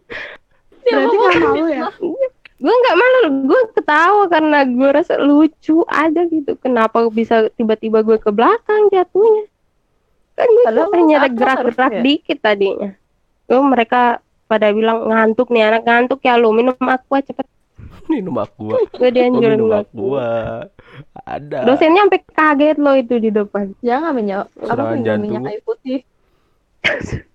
berarti 0.84 1.16
nggak 1.16 1.38
malu 1.40 1.64
ya 1.72 1.88
Gue 2.62 2.70
nggak 2.70 2.94
malu, 2.94 3.50
gue 3.50 3.60
ketawa 3.74 4.30
karena 4.30 4.62
gue 4.62 4.90
rasa 4.94 5.18
lucu 5.18 5.82
aja 5.90 6.22
gitu. 6.30 6.54
Kenapa 6.62 7.02
bisa 7.10 7.50
tiba-tiba 7.58 8.06
gue 8.06 8.22
ke 8.22 8.30
belakang 8.30 8.86
jatuhnya? 8.94 9.50
Kan 10.38 10.46
gue 10.46 10.86
hanya 10.94 11.26
gerak-gerak 11.26 12.06
dikit 12.06 12.38
tadinya. 12.38 12.94
Gue 13.52 13.60
mereka 13.60 14.24
pada 14.48 14.72
bilang 14.72 15.12
ngantuk 15.12 15.52
nih 15.52 15.68
anak 15.68 15.84
ngantuk 15.84 16.24
ya 16.24 16.40
lu 16.40 16.52
minum 16.52 16.76
aqua 16.84 17.24
cepet 17.24 17.48
minum 18.12 18.36
aqua 18.36 18.76
gue 19.00 19.08
dianjurin 19.08 19.56
minum 19.56 19.72
aqua 19.72 20.68
ada 21.24 21.64
dosennya 21.64 22.04
sampai 22.04 22.20
kaget 22.20 22.76
loh 22.76 22.92
itu 22.92 23.16
di 23.16 23.32
depan 23.32 23.72
Jangan 23.80 24.12
minyak 24.12 24.52
apa 24.68 24.92
minyak 24.92 25.16
minyak 25.24 25.42
air 25.48 25.62
putih. 25.64 26.04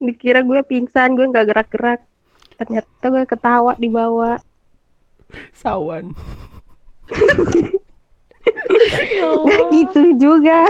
Dikira 0.00 0.40
gue 0.40 0.60
pingsan, 0.64 1.12
gue 1.12 1.28
nggak 1.28 1.46
gerak-gerak. 1.52 2.00
Ternyata 2.56 3.04
gue 3.04 3.24
ketawa 3.28 3.76
di 3.76 3.88
bawah. 3.92 4.40
Sawan. 5.52 6.14
Ya 9.20 9.68
gitu 9.68 10.16
juga. 10.16 10.64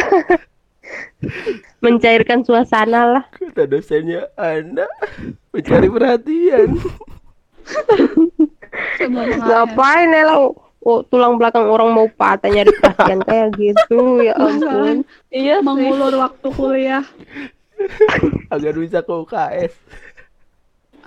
Mencairkan 1.81 2.45
suasana 2.45 3.05
lah. 3.07 3.25
Kata 3.33 3.65
dosennya 3.65 4.29
Anda 4.35 4.89
mencari 5.53 5.89
perhatian. 5.89 6.69
Ngapain 9.41 10.11
ya 10.11 10.23
lo? 10.29 10.57
Oh, 10.81 11.05
tulang 11.05 11.37
belakang 11.37 11.69
orang 11.69 11.93
mau 11.93 12.09
patah 12.09 12.49
nyari 12.49 12.73
perhatian 12.73 13.21
kayak 13.21 13.49
gitu. 13.61 14.25
Ya 14.25 14.33
ampun. 14.33 15.05
Iya 15.29 15.61
mengulur 15.61 16.17
waktu 16.17 16.49
kuliah. 16.51 17.05
Agar 18.49 18.77
bisa 18.77 19.01
ke 19.01 19.13
UKS 19.13 19.73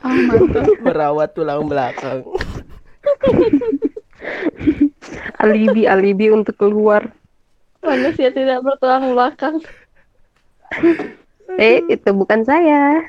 Ah, 0.04 0.10
mantap. 0.10 0.68
merawat 0.84 1.30
tulang 1.32 1.66
belakang. 1.66 2.28
Alibi, 5.40 5.88
alibi 5.88 6.28
untuk 6.28 6.60
keluar. 6.60 7.08
Manusia 7.84 8.32
tidak 8.32 8.64
bertulang 8.64 9.12
belakang. 9.12 9.60
Eh, 11.54 11.84
itu 11.86 12.10
bukan 12.16 12.42
saya. 12.42 13.04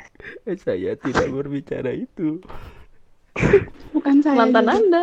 Eh, 0.44 0.58
Saya 0.58 0.98
tidak 0.98 1.30
berbicara 1.30 1.94
itu. 1.94 2.42
Bukan 3.94 4.20
saya. 4.20 4.36
Mantan 4.36 4.64
juga. 4.66 4.74
Anda. 4.76 5.02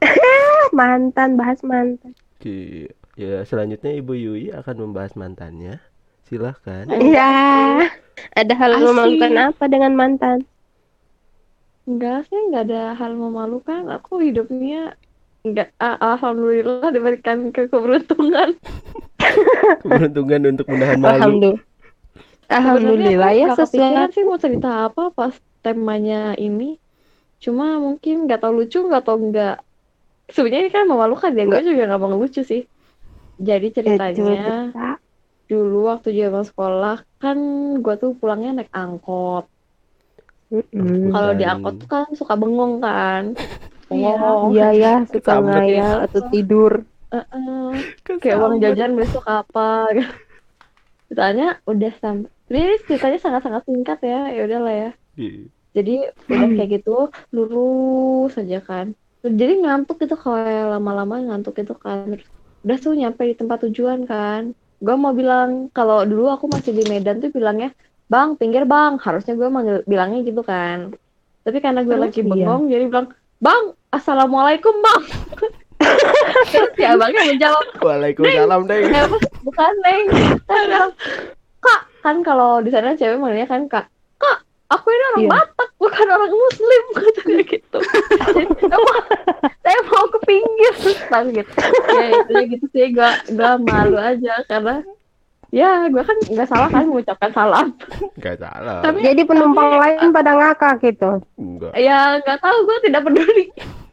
Ah, 0.00 0.64
mantan, 0.80 1.36
bahas 1.36 1.60
mantan. 1.60 2.16
Oke, 2.40 2.88
ya 3.14 3.44
selanjutnya 3.44 3.92
Ibu 4.00 4.12
Yui 4.16 4.44
akan 4.50 4.88
membahas 4.88 5.12
mantannya. 5.14 5.76
Silahkan. 6.24 6.88
Iya. 6.88 7.30
Ada 8.36 8.54
hal 8.56 8.72
Asik. 8.78 8.84
memalukan 8.86 9.34
apa 9.36 9.64
dengan 9.68 9.92
mantan? 9.92 10.38
Enggak 11.84 12.28
sih, 12.30 12.38
enggak 12.48 12.70
ada 12.70 12.94
hal 12.94 13.12
memalukan. 13.12 13.90
Aku 13.92 14.22
hidupnya 14.22 14.94
enggak 15.40 15.72
ah, 15.80 15.96
alhamdulillah 15.98 16.92
diberikan 16.92 17.48
ke 17.50 17.66
keberuntungan. 17.66 18.56
Keberuntungan 19.80 20.40
untuk 20.56 20.66
menahan 20.68 20.98
malu. 21.00 21.10
Alhamdulillah. 21.16 21.62
Alhamdulillah 22.50 23.30
ya 23.32 23.46
sesuai. 23.54 23.62
kepikiran 23.70 24.08
sih 24.10 24.22
mau 24.26 24.38
cerita 24.40 24.70
apa 24.90 25.14
pas 25.14 25.34
temanya 25.62 26.34
ini. 26.34 26.76
Cuma 27.38 27.78
mungkin 27.78 28.26
nggak 28.26 28.42
tahu 28.42 28.52
lucu, 28.64 28.82
nggak 28.82 29.04
tahu 29.06 29.30
nggak. 29.30 29.56
Sebenarnya 30.30 30.66
ini 30.66 30.70
kan 30.70 30.84
memalukan 30.86 31.30
ya, 31.34 31.44
gue 31.46 31.60
juga 31.62 31.82
nggak 31.88 32.00
mau 32.02 32.14
lucu 32.14 32.42
sih. 32.42 32.66
Jadi 33.40 33.66
Eh, 33.70 33.72
ceritanya 33.72 34.72
cerita. 34.74 34.88
dulu 35.48 35.88
waktu 35.90 36.12
zaman 36.14 36.44
sekolah 36.44 36.96
kan 37.18 37.38
gue 37.80 37.94
tuh 37.96 38.12
pulangnya 38.18 38.60
naik 38.60 38.70
angkot. 38.70 39.48
Mm-mm. 40.50 41.14
Kalau 41.14 41.32
di 41.34 41.44
angkot 41.46 41.74
tuh 41.80 41.88
kan 41.88 42.06
suka 42.12 42.34
bengong 42.36 42.82
kan. 42.82 43.34
Iya. 43.90 44.12
Bengong. 44.14 44.48
Iya 44.54 44.68
ya, 44.72 44.92
suka 45.04 45.32
ya. 45.34 45.40
ngayal 45.42 45.96
atau 46.06 46.20
tidur. 46.30 46.72
Heeh. 47.10 47.74
kayak 48.22 48.38
uang 48.38 48.54
jajan 48.62 48.92
besok 48.94 49.24
apa 49.26 49.90
gitu. 49.92 50.12
Ceritanya 51.10 51.58
udah 51.66 51.92
sampai 51.98 52.30
ini 52.50 52.74
ceritanya 52.86 53.18
sangat-sangat 53.18 53.62
singkat 53.66 53.98
ya 54.02 54.30
ya 54.30 54.42
udahlah 54.46 54.74
ya 54.74 54.90
Iya. 55.14 55.42
jadi 55.70 55.94
udah 56.26 56.48
kayak 56.54 56.70
gitu 56.80 56.96
lurus 57.30 58.38
aja 58.38 58.58
kan 58.62 58.86
jadi 59.22 59.58
ngantuk 59.58 59.98
gitu 59.98 60.14
kayak 60.14 60.70
lama-lama 60.70 61.18
ngantuk 61.18 61.58
gitu 61.58 61.74
kan 61.74 62.18
udah 62.62 62.76
tuh 62.78 62.94
nyampe 62.94 63.22
di 63.26 63.34
tempat 63.34 63.66
tujuan 63.66 64.06
kan 64.06 64.54
gue 64.80 64.96
mau 64.96 65.10
bilang 65.12 65.70
kalau 65.70 66.02
dulu 66.02 66.30
aku 66.30 66.46
masih 66.46 66.72
di 66.72 66.86
Medan 66.86 67.18
tuh 67.18 67.30
bilangnya 67.30 67.70
bang 68.06 68.34
pinggir 68.34 68.66
bang 68.66 68.98
harusnya 68.98 69.34
gue 69.34 69.46
manggil 69.46 69.76
bilangnya 69.86 70.22
gitu 70.22 70.42
kan 70.42 70.94
tapi 71.42 71.58
karena 71.58 71.82
gue 71.82 71.94
lagi 71.94 72.22
Iya. 72.22 72.30
bengong 72.30 72.62
jadi 72.66 72.84
bilang 72.86 73.06
bang 73.40 73.64
assalamualaikum 73.90 74.74
bang. 74.84 75.02
Terus 76.52 76.72
ya 76.76 76.92
abangnya 76.92 77.24
menjawab. 77.24 77.66
Waalaikumsalam 77.80 78.60
deh. 78.68 78.78
Eh, 78.84 79.08
bukan 79.40 79.72
neng. 79.80 80.04
Kak 81.60 81.80
kan 82.04 82.16
kalau 82.20 82.60
di 82.60 82.68
sana 82.68 82.92
cewek 82.92 83.16
manggilnya 83.16 83.48
kan 83.48 83.64
kak 83.68 83.88
kak 84.20 84.38
aku 84.68 84.92
ini 84.92 85.04
orang 85.08 85.20
Iya. 85.24 85.30
Batak 85.32 85.68
bukan 85.80 86.06
orang 86.08 86.32
Muslim 86.36 86.82
katanya 87.00 87.42
gitu. 87.48 87.78
Saya 87.80 88.76
mau, 88.76 88.96
saya 89.64 89.78
mau 89.88 90.04
ke 90.12 90.18
pinggir. 90.28 90.74
Pas 91.08 91.24
gitu. 91.24 91.52
Ya 91.96 92.06
itu 92.12 92.32
gitu 92.56 92.66
sih 92.76 92.86
gak 92.92 93.24
gak 93.32 93.56
malu 93.64 93.96
aja 93.96 94.44
karena 94.48 94.84
ya 95.50 95.86
gue 95.86 95.98
kan 96.00 96.14
nggak 96.24 96.46
salah 96.46 96.66
kan 96.66 96.84
mengucapkan 96.84 97.30
salam 97.30 97.66
Gak 98.22 98.38
salah. 98.38 98.80
Tapi- 98.80 99.02
Jadi 99.02 99.22
penumpang 99.24 99.76
lain 99.76 100.08
pada 100.10 100.30
ngakak 100.32 100.74
gitu. 100.80 101.18
Enggak. 101.34 101.74
ya 101.76 102.18
nggak 102.18 102.38
tahu 102.38 102.56
gue 102.62 102.76
tidak 102.84 103.02
peduli 103.02 103.46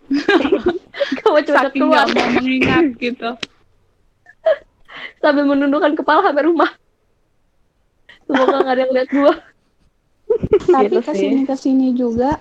gue 0.08 1.26
mau 1.26 1.42
coba 1.42 1.60
Saking 1.66 1.82
keluar 1.84 2.06
nggak 2.06 2.16
mau 2.16 2.30
mengingat 2.38 2.86
gitu. 2.96 3.30
sambil 5.22 5.46
menundukkan 5.46 5.94
kepala 5.94 6.22
sampai 6.22 6.44
rumah 6.44 6.72
semoga 8.24 8.56
nggak 8.58 8.72
ada 8.72 8.82
yang 8.82 8.94
lihat 8.94 9.10
gue 9.10 9.34
Tapi 10.68 10.86
Gitu 10.86 11.00
ke 11.02 11.14
sini 11.14 11.40
ke 11.44 11.56
sini 11.56 11.88
juga 11.92 12.36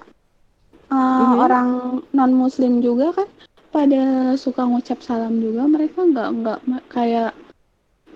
uh, 0.88 0.96
Mhm. 1.22 1.34
orang 1.38 1.68
non 2.10 2.32
Muslim 2.32 2.78
juga 2.78 3.14
kan 3.14 3.28
pada 3.68 4.02
suka 4.34 4.62
ngucap 4.62 4.98
salam 4.98 5.36
juga. 5.36 5.62
Mereka 5.64 6.00
nggak 6.04 6.28
nggak 6.34 6.58
kayak 6.88 7.30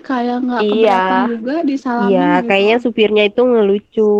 kayak 0.00 0.36
nggak 0.42 0.60
Iya. 0.62 1.02
juga 1.28 1.54
disalamin 1.62 2.10
Iya, 2.10 2.28
gitu. 2.36 2.46
kayaknya 2.46 2.76
supirnya 2.78 3.24
itu 3.24 3.42
ngelucu. 3.42 4.12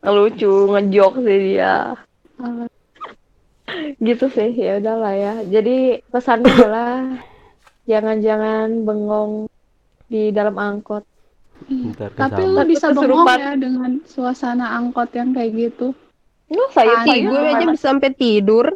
lucu 0.00 0.52
ngejok 0.70 1.12
sih 1.20 1.38
dia 1.46 1.74
Uh, 2.40 2.64
gitu 4.00 4.26
sih 4.26 4.48
ya 4.50 4.80
udahlah 4.80 5.12
ya 5.12 5.34
jadi 5.44 6.00
pesannya 6.08 6.48
adalah 6.50 7.04
jangan-jangan 7.84 8.80
bengong 8.82 9.44
di 10.06 10.32
dalam 10.32 10.56
angkot 10.56 11.04
iya. 11.68 11.92
Ntar 11.92 12.10
Tapi 12.16 12.42
lu 12.42 12.64
bisa 12.64 12.90
bengong 12.90 13.28
ya 13.28 13.52
dengan 13.54 14.00
suasana 14.04 14.72
angkot 14.74 15.12
yang 15.12 15.30
kayak 15.30 15.52
gitu. 15.52 15.92
nggak 16.48 16.70
saya 16.72 17.04
Ih, 17.04 17.14
Ih, 17.14 17.18
gue 17.28 17.40
aja 17.44 17.64
bisa 17.68 17.84
sampai 17.92 18.10
tidur. 18.10 18.66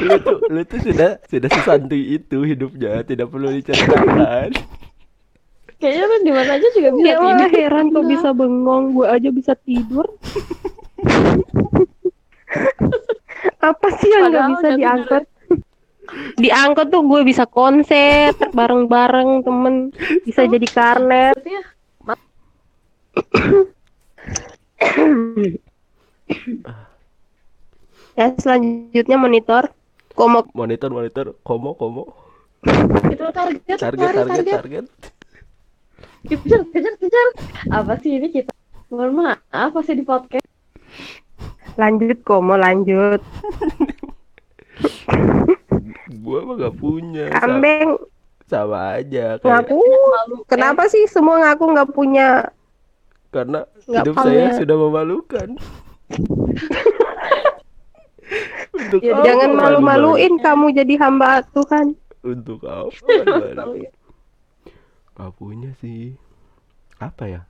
lu 0.00 0.16
tuh 0.18 0.36
lu 0.48 0.64
tuh 0.64 0.80
sudah 0.80 1.20
sudah 1.28 1.48
sesantuy 1.52 2.16
itu 2.16 2.42
hidupnya 2.42 3.04
tidak 3.04 3.28
perlu 3.28 3.52
diceritakan 3.52 4.50
kayaknya 5.80 6.04
lu 6.06 6.16
di 6.22 6.32
mana 6.32 6.50
aja 6.56 6.68
juga 6.74 6.88
bisa 6.94 7.06
Ya 7.06 7.16
tidur 7.18 7.50
heran 7.52 7.84
kok 7.90 8.04
bisa 8.06 8.28
bengong, 8.38 8.84
gue 8.94 9.06
aja 9.06 9.28
bisa 9.30 9.52
tidur. 9.62 10.06
Apa 13.58 13.86
sih 13.98 14.08
yang 14.12 14.30
nggak 14.30 14.46
bisa 14.54 14.66
udah 14.66 14.78
diangkut? 14.78 15.24
Diangkut 16.36 16.86
tuh 16.92 17.02
gue 17.08 17.20
bisa 17.24 17.44
konser 17.48 18.36
bareng-bareng 18.52 19.42
temen, 19.42 19.74
bisa 20.22 20.44
jadi 20.46 20.66
karnet. 20.68 21.38
Ya 28.14 28.30
selanjutnya 28.38 29.18
monitor. 29.18 29.74
Komo 30.14 30.46
monitor 30.54 30.86
monitor 30.94 31.34
komo 31.42 31.74
komo 31.74 32.24
itu 32.64 33.24
target 33.28 33.76
target 33.76 33.98
cari 34.08 34.16
target 34.24 34.44
target 34.48 34.84
kejar 36.24 36.62
kejar 36.68 36.94
kejar 36.96 37.26
apa 37.70 37.92
sih 37.98 38.16
ini 38.16 38.28
kita 38.30 38.52
mohon 38.88 39.12
maaf 39.14 39.38
apa 39.50 39.78
sih 39.80 39.92
di 39.92 40.02
podcast 40.02 40.46
lanjut 41.74 42.22
komo 42.22 42.54
lanjut. 42.54 43.18
gua 46.18 46.38
mah 46.42 46.54
gak 46.56 46.76
punya 46.76 47.26
Kambing 47.30 47.98
sama 48.44 49.00
aja 49.00 49.36
kayak 49.36 49.66
ngaku. 49.66 49.80
Kenapa 50.46 50.86
sih 50.86 51.04
semua 51.06 51.40
ngaku 51.40 51.64
nggak 51.70 51.90
punya? 51.90 52.28
karena 53.28 53.66
Nggak 53.84 54.04
hidup 54.06 54.14
saya 54.16 54.54
sudah 54.54 54.76
memalukan 54.78 55.48
untuk 58.72 59.00
Ya, 59.02 59.18
Jangan 59.20 59.50
malu-malu? 59.52 60.14
malu-maluin 60.14 60.38
kamu 60.38 60.66
jadi 60.72 60.94
hamba 60.98 61.42
Tuhan. 61.50 61.98
untuk 62.22 62.62
apa? 62.62 62.94
Gak 65.18 65.32
punya 65.38 65.70
sih 65.82 66.00
apa 67.06 67.24
ya 67.34 67.40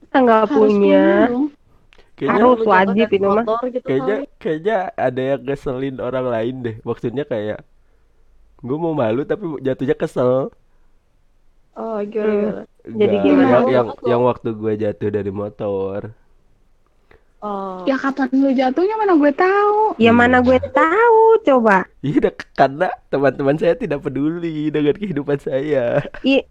Kita 0.00 0.16
nggak 0.24 0.44
Harus 0.50 0.74
punya. 0.84 0.96
dong. 1.28 1.44
kayaknya 2.18 2.42
Harus 2.42 2.60
wajib 2.72 3.08
itu 3.16 3.28
mah. 3.36 3.46
gitu 3.74 3.88
kayaknya 3.88 4.14
kali. 4.14 4.24
kayaknya 4.42 4.74
ada 5.06 5.20
yang 5.30 5.40
ngeselin 5.46 5.96
orang 6.06 6.26
lain 6.34 6.54
deh 6.66 6.76
maksudnya 6.88 7.24
kayak 7.32 7.58
gue 8.66 8.76
mau 8.84 8.94
malu 9.02 9.20
tapi 9.30 9.44
jatuhnya 9.66 9.96
kesel 10.02 10.32
oh 11.76 11.98
gimana, 12.12 12.32
gimana? 12.36 12.62
Jadi 13.00 13.16
gimana? 13.24 13.52
yang 13.52 13.64
yang, 13.74 13.88
yang 14.10 14.20
waktu 14.28 14.48
gue 14.60 14.72
jatuh 14.82 15.08
dari 15.16 15.30
motor 15.40 16.00
oh 17.42 17.88
Ya 17.88 17.96
kapan 18.02 18.28
lu 18.42 18.50
jatuhnya 18.60 18.94
mana 19.00 19.12
gue 19.22 19.32
tahu. 19.32 19.74
Ya 20.04 20.12
mana 20.20 20.36
gue 20.46 20.58
tahu 20.74 21.20
coba. 21.46 21.76
iya 22.06 22.16
dah, 22.24 22.34
karena 22.58 22.84
teman-teman 23.12 23.56
saya 23.60 23.74
tidak 23.82 23.98
peduli 24.04 24.48
dengan 24.74 24.94
kehidupan 25.00 25.38
saya 25.48 25.78
I, 26.24 26.44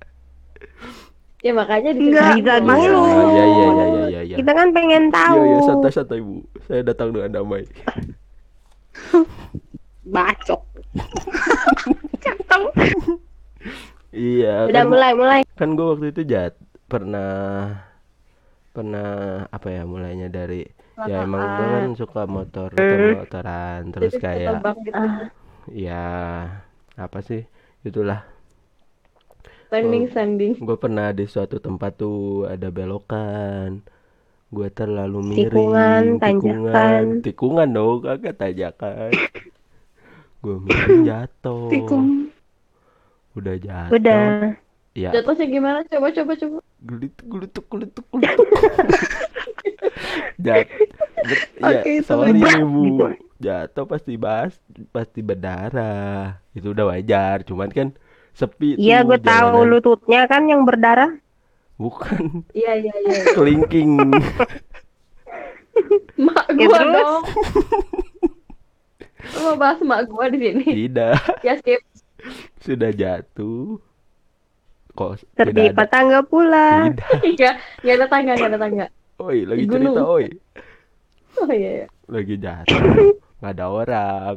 ya 1.40 1.52
makanya 1.54 1.94
Nggak, 1.94 2.02
dikasih 2.02 2.42
tahu. 2.42 2.66
dulu. 2.66 3.02
iya 3.06 3.46
iya 3.46 3.46
iya 3.46 3.70
iya 3.70 3.86
iya 4.10 4.22
iya 4.26 4.36
kita 4.42 4.52
kan 4.52 4.68
pengen 4.74 5.04
tahu. 5.14 5.38
Iya, 5.38 5.46
iya, 5.46 5.60
santai-santai, 5.64 6.20
Bu. 6.20 6.42
Saya 6.66 6.82
datang 6.82 7.14
dengan 7.14 7.30
damai. 7.32 7.64
Bacok. 10.06 10.62
Iya, 14.16 14.72
Udah 14.72 14.80
kan, 14.80 14.88
mulai 14.88 15.12
mulai. 15.12 15.42
kan 15.60 15.76
gue 15.76 15.84
waktu 15.86 16.08
itu 16.16 16.24
jat 16.24 16.56
pernah 16.88 17.68
pernah 18.72 19.44
apa 19.52 19.68
ya 19.68 19.84
mulainya 19.84 20.32
dari 20.32 20.64
ya 21.04 21.28
emang 21.28 21.44
gue 21.44 21.68
kan 21.68 21.92
suka 22.00 22.22
motor 22.24 22.72
motoran 23.12 23.92
terus 23.92 24.16
kayak 24.16 24.64
gitu. 24.64 24.72
Ya 25.76 26.08
apa 26.96 27.20
sih 27.20 27.44
itulah 27.84 28.24
Standing 29.76 30.04
Oh. 30.06 30.10
standing. 30.10 30.54
gue 30.58 30.78
pernah 30.78 31.12
di 31.12 31.26
suatu 31.26 31.60
tempat 31.60 31.92
tuh 31.96 32.20
ada 32.46 32.70
belokan 32.70 33.84
gue 34.48 34.68
terlalu 34.72 35.20
miring 35.26 35.52
Tikungan, 35.52 36.04
tanjakan. 36.16 36.24
tikungan 36.24 37.04
tikungan 37.20 37.68
dong 37.70 37.98
kagak 38.02 38.36
tanjakan 38.36 39.12
gue 40.40 40.56
miring 40.62 41.04
jatuh 41.10 41.68
Tikung. 41.68 42.08
udah 43.34 43.56
jatuh 43.58 43.92
udah. 43.92 44.56
ya 44.94 45.12
Jatuhnya 45.12 45.46
gimana? 45.46 45.80
Coba 45.84 46.08
coba 46.10 46.32
coba. 46.34 46.58
gelituk 46.82 47.26
gelituk 47.28 47.66
gelituk 47.68 48.06
gelituk 48.10 48.48
Jat, 50.38 50.68
ya 51.58 51.80
itu 51.82 52.06
sorry 52.06 52.32
bu 52.36 53.12
jatuh 53.38 53.86
pasti 53.86 54.16
bas 54.16 54.56
pasti 54.90 55.20
berdarah 55.20 56.40
itu 56.52 56.72
udah 56.72 56.86
wajar 56.88 57.44
cuman 57.44 57.68
kan 57.68 57.88
sepi 58.36 58.76
Iya, 58.78 59.02
gue 59.02 59.18
tahu 59.18 59.48
jalanan. 59.56 59.72
lututnya 59.72 60.22
kan 60.26 60.44
yang 60.46 60.62
berdarah. 60.62 61.16
bukan 61.76 62.44
Iya 62.52 62.72
iya 62.78 62.94
iya. 63.02 63.18
kelingking 63.36 64.00
Mak 66.18 66.46
Ya, 66.50 66.66
gua 66.66 66.78
terus? 66.78 66.96
dong. 66.96 67.24
Lu 69.26 69.40
mau 69.44 69.56
bahas 69.58 69.80
mak 69.82 70.06
gua 70.06 70.30
di 70.30 70.40
sini. 70.40 70.64
tidak 70.64 71.20
Ya 71.42 71.54
skip. 71.58 71.82
sudah 72.58 72.90
jatuh 72.90 73.78
kok 74.92 75.20
Tertimpa 75.36 75.84
tidak 75.84 75.90
tangga 75.90 76.20
pula. 76.22 76.90
tidak 76.90 77.12
Enggak, 77.28 77.54
enggak 77.82 77.96
ada 77.96 78.06
tangga, 78.08 78.32
enggak 78.34 78.50
ada 78.50 78.60
tangga. 78.60 78.86
oi 79.18 79.38
lagi 79.44 79.64
gunung. 79.66 79.92
cerita 79.92 80.04
oi 80.06 80.26
Oh 81.36 81.50
iya 81.50 81.72
iya. 81.76 81.88
lagi 82.08 82.36
jatuh 82.36 82.82
nggak 83.38 83.52
ada 83.52 83.66
orang 83.68 84.36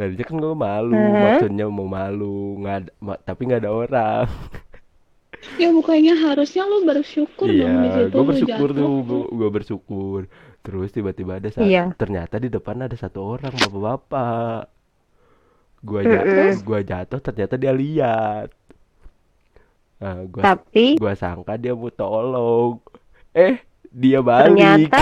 tadinya 0.00 0.24
kan 0.24 0.36
gue 0.38 0.54
malu 0.56 0.96
Hah? 0.96 1.12
maksudnya 1.36 1.64
mau 1.68 1.84
malu 1.86 2.34
nggak 2.58 2.76
ada, 2.80 2.90
ma- 2.98 3.20
tapi 3.20 3.40
nggak 3.44 3.60
ada 3.60 3.70
orang. 3.70 4.26
Ya 5.56 5.68
bukannya 5.70 6.14
harusnya 6.14 6.64
lu 6.64 6.84
bersyukur 6.84 7.48
dong 7.48 7.74
di 7.80 7.88
iya 7.88 7.96
situ 8.04 8.12
gue 8.12 8.24
bersyukur 8.24 8.68
jatuh. 8.72 8.92
tuh 9.00 9.24
gue 9.30 9.48
bersyukur. 9.50 10.20
Terus 10.60 10.88
tiba-tiba 10.90 11.36
ada 11.36 11.48
satu 11.48 11.64
Iya. 11.64 11.92
ternyata 11.94 12.36
di 12.36 12.48
depan 12.48 12.76
ada 12.80 12.92
satu 12.92 13.36
orang 13.36 13.52
bapak-bapak. 13.54 14.68
Gue 15.80 16.00
jatuh 16.04 16.60
gua 16.60 16.80
jatuh 16.80 17.20
ternyata 17.20 17.56
dia 17.56 17.72
lihat 17.72 18.48
nah, 19.96 20.16
gue 20.22 20.40
Tapi 20.40 20.84
gua 20.96 21.12
sangka 21.14 21.56
dia 21.56 21.72
mau 21.72 21.88
tolong. 21.88 22.76
Eh 23.32 23.64
dia 23.88 24.20
balik. 24.20 24.52
Ternyata 24.52 25.00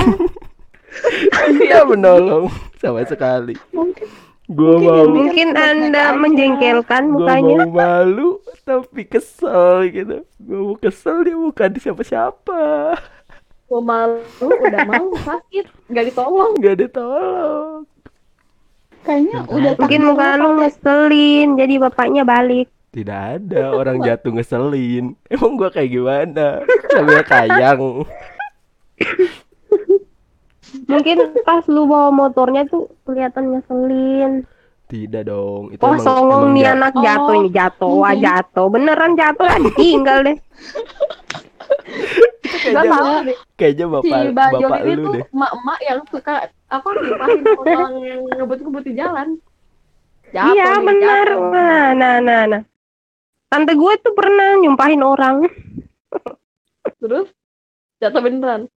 dia 1.59 1.83
menolong 1.83 2.47
sama 2.79 3.03
sekali. 3.03 3.59
Mungkin 3.71 4.07
gue 4.49 4.75
Mungkin 4.75 4.81
mau 4.81 5.05
mungkin 5.17 5.49
Anda 5.57 6.13
menjengkelkan 6.13 7.05
gue 7.13 7.15
mukanya. 7.15 7.57
mau 7.59 7.69
malu 7.69 8.29
tapi 8.65 9.03
kesel 9.13 9.67
gitu. 9.91 10.17
Gue 10.41 10.59
mau 10.65 10.77
kesel 10.77 11.17
dia 11.27 11.37
bukan 11.37 11.71
siapa-siapa. 11.77 12.61
Gua 13.69 13.81
malu, 13.85 14.21
udah 14.67 14.81
malu 14.81 15.13
sakit, 15.21 15.67
enggak 15.89 16.05
ditolong. 16.09 16.53
nggak 16.57 16.77
ditolong. 16.83 17.85
Kayaknya 19.05 19.39
udah 19.57 19.73
Mungkin 19.79 20.01
muka 20.09 20.29
lu 20.37 20.49
lu 20.49 20.49
ngeselin, 20.61 21.49
jadi 21.61 21.75
bapaknya 21.83 22.23
balik. 22.25 22.69
tidak 22.89 23.21
ada 23.39 23.63
orang 23.73 24.01
jatuh 24.01 24.33
ngeselin. 24.35 25.05
Emang 25.33 25.53
gua 25.61 25.69
kayak 25.71 25.91
gimana? 25.93 26.47
Sambil 26.89 27.21
kayang 27.23 27.81
Mungkin 30.89 31.17
pas 31.45 31.65
lu 31.69 31.85
bawa 31.85 32.09
motornya 32.09 32.65
tuh 32.65 32.89
kelihatan 33.05 33.53
ngeselin. 33.53 34.33
tidak 34.89 35.29
dong 35.29 35.69
itu 35.69 35.85
Wah, 35.85 36.01
emang 36.01 36.01
songong 36.01 36.45
emang 36.49 36.57
nih 36.57 36.65
anak 36.73 36.93
Oh, 36.97 37.05
jatuh 37.05 37.35
ini 37.37 37.51
jatuh, 37.53 37.93
wah 37.93 38.09
mungkin. 38.09 38.25
jatuh. 38.25 38.67
Beneran 38.73 39.13
jatuh 39.21 39.45
lah, 39.45 39.59
ditinggal 39.61 40.19
deh. 40.25 40.37
Enggak 42.65 42.85
kayaknya 42.89 42.97
tahu 42.97 43.13
deh. 43.29 43.37
kayaknya 43.61 43.85
Si 43.85 43.93
bapak 43.93 44.21
Bajul 44.33 44.65
bapak 44.65 44.81
ini 44.81 44.93
lu 44.97 45.05
deh 45.13 45.25
emak-emak 45.29 45.79
yang 45.85 46.01
suka 46.09 46.35
apa 46.73 46.89
nyumpahin 46.89 47.43
orang 47.53 47.93
yang 48.01 48.21
ngebut-ngebut 48.33 48.85
di 48.89 48.93
jalan. 48.97 49.29
Jatuh 50.33 50.53
iya, 50.57 50.71
nih, 50.73 50.85
benar. 50.89 51.27
jatuh. 51.29 51.53
Nah, 51.53 51.87
nah, 51.93 52.17
nah, 52.25 52.43
nah. 52.49 52.63
Tante 53.49 53.73
gue 53.77 53.93
tuh 54.01 54.13
pernah 54.17 54.57
nyumpahin 54.57 55.03
orang. 55.05 55.37
Terus 57.01 57.29
jatuh 58.01 58.21
beneran. 58.25 58.73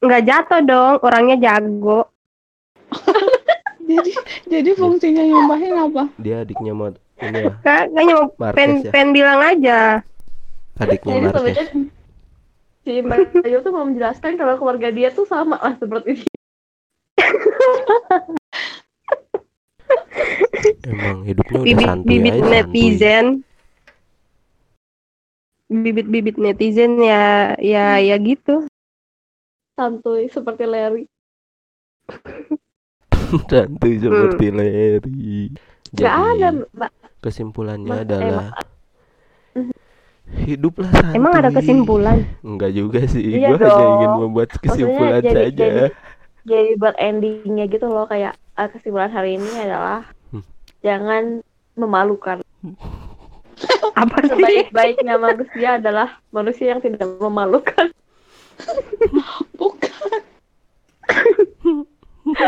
Nggak 0.00 0.22
jatuh 0.24 0.60
dong, 0.64 0.94
orangnya 1.04 1.36
jago. 1.36 2.08
jadi 3.90 4.12
jadi 4.46 4.70
fungsinya 4.78 5.22
nyumpahin 5.26 5.74
apa 5.74 6.04
dia 6.22 6.46
adiknya 6.46 6.72
mau 6.74 6.94
ini 7.22 7.38
ya 7.42 7.54
Ka- 7.62 7.90
Kayaknya 7.90 8.14
mau 8.14 8.26
pen, 8.54 8.70
ya 8.86 8.90
pen 8.94 9.08
bilang 9.10 9.40
aja. 9.42 9.80
adiknya 10.78 11.14
Jadi 11.18 11.26
Marquez 11.26 11.42
sebenarnya 11.42 11.66
si 12.80 12.92
Mbak 13.02 13.18
Ayu 13.44 13.58
tuh 13.60 13.72
mau 13.74 13.84
menjelaskan 13.84 14.38
kalau 14.38 14.54
keluarga 14.56 14.88
dia 14.94 15.10
tuh 15.10 15.26
sama 15.26 15.58
lah 15.58 15.74
seperti 15.76 16.22
ini. 16.22 16.26
emang 20.86 21.26
hidupnya 21.26 21.58
udah 21.60 21.66
Bibit, 21.66 21.86
santuy 21.86 22.08
bibit 22.08 22.34
aja 22.38 22.46
netizen. 22.46 23.26
Bibit-bibit 25.70 26.36
netizen 26.40 26.98
ya, 26.98 27.54
ya, 27.58 27.98
ya 28.00 28.16
gitu. 28.18 28.69
Santuy 29.80 30.28
seperti 30.28 30.68
Larry. 30.68 31.08
santuy 33.48 33.96
seperti 33.96 34.46
Larry 34.50 35.48
Gak 35.90 36.12
ada, 36.36 36.48
jadi 36.52 36.68
Mbak. 36.68 36.90
kesimpulannya 37.18 37.88
Mas- 37.88 38.04
adalah 38.04 38.46
Mhm. 39.50 39.72
hiduplah 40.44 40.90
santuy 40.90 41.16
Emang 41.16 41.32
ada 41.32 41.48
kesimpulan? 41.48 42.18
Enggak 42.40 42.70
juga 42.70 43.00
sih, 43.08 43.40
Iya 43.40 43.50
gua 43.50 43.64
hanya 43.64 43.86
ingin 43.96 44.10
membuat 44.20 44.48
kesimpulan 44.54 45.20
jadi- 45.20 45.32
saja. 45.32 45.48
jadi- 45.56 45.94
Jadi 46.40 46.70
buat 46.76 46.96
endingnya 46.96 47.64
gitu 47.66 47.86
loh 47.86 48.04
kayak 48.04 48.32
ah, 48.54 48.68
kesimpulan 48.68 49.08
hari 49.08 49.36
ini 49.36 49.50
adalah 49.56 50.04
Hmm. 50.28 50.44
jangan 50.80 51.40
memalukan. 51.74 52.44
Apa 53.96 54.16
sih? 54.22 54.28
Sebaik-baiknya 54.30 55.16
manusia 55.16 55.68
adalah 55.76 56.20
manusia 56.28 56.66
yang 56.70 56.80
tidak 56.80 57.08
memalukan. 57.16 57.88
Bukan 59.54 59.92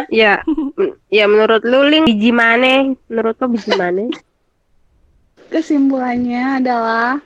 Ya, 0.09 0.47
ya 1.09 1.25
menurut 1.27 1.63
lu 1.63 1.83
Ling 1.85 2.07
biji 2.07 2.31
mana? 2.31 2.95
Menurut 3.09 3.35
lo 3.37 3.47
biji 3.49 3.73
mana? 3.75 4.07
kesimpulannya 5.49 6.63
adalah 6.63 7.21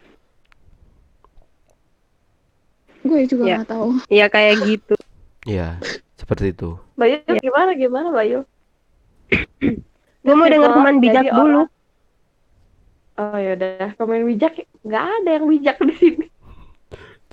gue 3.00 3.20
juga 3.24 3.42
Ya. 3.44 3.54
nggak 3.60 3.70
tahu 3.70 3.88
Ya 4.08 4.26
kayak 4.26 4.66
gitu. 4.66 4.94
Ya, 5.44 5.78
seperti 6.16 6.50
itu. 6.50 6.74
Bayu 6.94 7.22
Ya. 7.22 7.38
gimana 7.38 7.70
gimana 7.72 8.08
Bayu? 8.10 8.42
Gue 10.20 10.34
mau 10.34 10.50
denger 10.50 10.70
teman 10.72 10.98
bijak 10.98 11.26
dulu. 11.28 11.70
orang- 11.70 11.74
Oh 13.16 13.38
ya 13.38 13.54
udah, 13.54 13.94
komen 13.94 14.26
bijak 14.26 14.52
nggak 14.82 15.04
ada 15.20 15.30
yang 15.32 15.46
bijak 15.46 15.76
di 15.80 15.94
sini. 15.94 16.26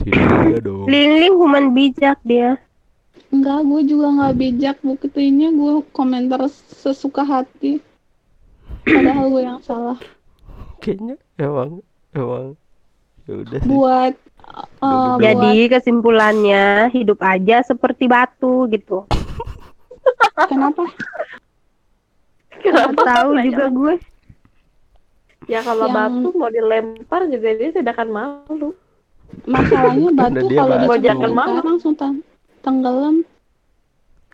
Tidak 0.01 0.59
dong. 0.65 0.89
Ling 0.89 1.21
Ling 1.21 1.35
human 1.37 1.65
bijak 1.77 2.17
dia. 2.25 2.57
Enggak, 3.33 3.65
gue 3.65 3.81
juga 3.89 4.07
nggak 4.13 4.33
bijak 4.37 4.77
buktinya 4.85 5.49
gue 5.49 5.73
komentar 5.93 6.45
sesuka 6.49 7.25
hati. 7.25 7.81
Padahal 8.85 9.25
gue 9.29 9.41
yang 9.41 9.61
salah. 9.61 9.97
Kayaknya 10.81 11.15
emang 11.39 11.81
emang 12.13 12.57
ya 13.25 13.33
udah 13.41 13.59
sih. 13.61 13.69
Buat 13.69 14.13
uh, 14.81 15.17
buat 15.17 15.21
Jadi 15.21 15.53
kesimpulannya 15.71 16.93
hidup 16.93 17.21
aja 17.25 17.65
seperti 17.65 18.05
batu 18.05 18.69
gitu. 18.69 19.05
kenapa? 20.51 20.89
Kenapa 22.61 23.01
Tahu 23.01 23.29
juga 23.45 23.65
gue. 23.69 23.93
Ya 25.49 25.59
kalau 25.65 25.89
Yang- 25.89 25.95
batu 25.95 26.27
mau 26.37 26.49
dilempar 26.53 27.21
juga 27.27 27.49
dia 27.55 27.69
tidak 27.73 27.97
akan 27.97 28.09
malu. 28.13 28.77
Masalahnya 29.43 30.09
batu 30.13 30.45
dia 30.47 30.61
kalau 31.13 31.35
malu. 31.35 31.59
langsung 31.61 31.93
ten- 31.97 32.23
tenggelam. 32.63 33.25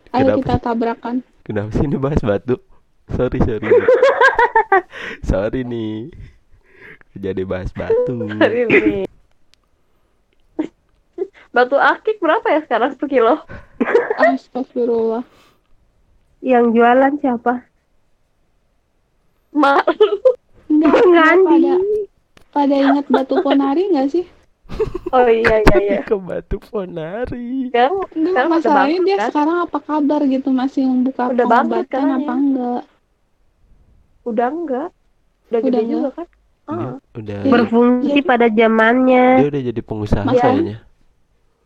Ayo 0.10 0.34
Kenapa 0.34 0.38
kita 0.42 0.56
tabrakan. 0.62 1.16
Kenapa 1.46 1.70
sih 1.74 1.86
ini 1.86 1.98
bahas 1.98 2.22
batu? 2.22 2.58
Sorry 3.14 3.40
sorry. 3.42 3.66
nih. 3.66 3.90
sorry 5.30 5.62
nih. 5.66 6.14
Jadi 7.18 7.42
bahas 7.46 7.74
batu. 7.74 8.30
Hari 8.42 8.60
ini. 8.70 8.98
batu 11.50 11.82
akik 11.82 12.22
berapa 12.22 12.46
ya 12.46 12.62
sekarang 12.62 12.94
per 12.94 13.08
kilo? 13.10 13.42
Astagfirullah. 14.22 15.26
Yang 16.46 16.66
jualan 16.78 17.14
siapa? 17.20 17.66
Mak 19.50 19.84
Enggak, 20.70 21.42
pada 21.42 21.74
pada 22.54 22.76
ingat 22.78 23.06
batu 23.10 23.42
ponari 23.42 23.90
nggak 23.90 24.10
sih? 24.14 24.26
Oh 25.10 25.26
iya 25.26 25.56
iya 25.60 25.78
iya. 25.82 26.00
ke 26.02 26.14
Batu 26.16 26.62
Ponari. 26.62 27.68
Sekarang 27.68 28.06
Enggak, 28.14 28.46
masalahnya 28.48 29.00
dia 29.02 29.18
kan? 29.18 29.30
sekarang 29.30 29.58
apa 29.64 29.78
kabar 29.80 30.22
gitu 30.24 30.50
masih 30.50 30.86
membuka 30.86 31.24
Udah 31.28 31.44
pengobatan 31.44 31.84
sekarang 31.84 32.10
apa 32.12 32.24
ya. 32.24 32.36
enggak? 32.36 32.82
udah 34.22 34.48
enggak. 34.48 34.90
Udah, 34.90 35.50
Udah 35.50 35.60
gede 35.60 35.80
enggak? 35.80 35.90
juga 35.90 36.10
kan? 36.12 36.28
Dia 36.30 36.70
Ah, 36.70 36.94
udah 37.12 37.38
Iya. 37.40 37.50
Berfungsi 37.50 38.10
Jadi- 38.14 38.28
pada 38.28 38.48
zamannya. 38.48 39.26
dia 39.36 39.48
udah 39.50 39.64
jadi 39.66 39.82
pengusaha 39.82 40.24
Masa- 40.24 40.42
kayaknya. 40.44 40.78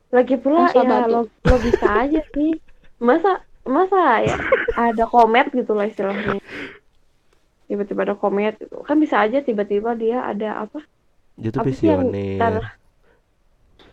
lagi 0.10 0.36
pula 0.38 0.60
Masa 0.64 0.78
ya 0.78 0.84
batu? 0.86 1.10
lo, 1.10 1.20
lo 1.44 1.56
bisa 1.60 1.88
aja 1.90 2.22
sih. 2.30 2.52
Masa 2.98 3.32
masa 3.64 4.00
ya 4.22 4.36
ada 4.78 5.04
komet 5.06 5.52
gitu 5.52 5.72
lah 5.72 5.84
istilahnya. 5.84 6.40
Tiba-tiba 7.66 8.02
ada 8.04 8.16
komet 8.16 8.56
gitu. 8.58 8.80
Kan 8.80 8.96
bisa 8.98 9.20
aja 9.20 9.40
tiba-tiba 9.40 9.92
dia 9.94 10.22
ada 10.22 10.64
apa? 10.64 10.80
Dia 11.36 11.50
tuh 11.50 11.60
Apa 11.60 11.72
sih 11.72 11.90
yang 11.90 12.08
visioner. 12.08 12.64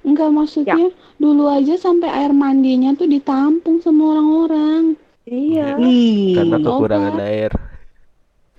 Enggak 0.01 0.31
maksudnya 0.33 0.89
dulu 1.17 1.45
aja 1.47 1.77
sampai 1.77 2.09
air 2.09 2.33
mandinya 2.33 2.97
tuh 2.97 3.07
ditampung 3.07 3.81
sama 3.81 4.17
orang-orang. 4.17 4.97
Iya. 5.25 5.77
Ih, 5.79 6.35
Karena 6.35 6.57
Obat. 6.57 6.67
kekurangan 6.67 7.17
air. 7.21 7.51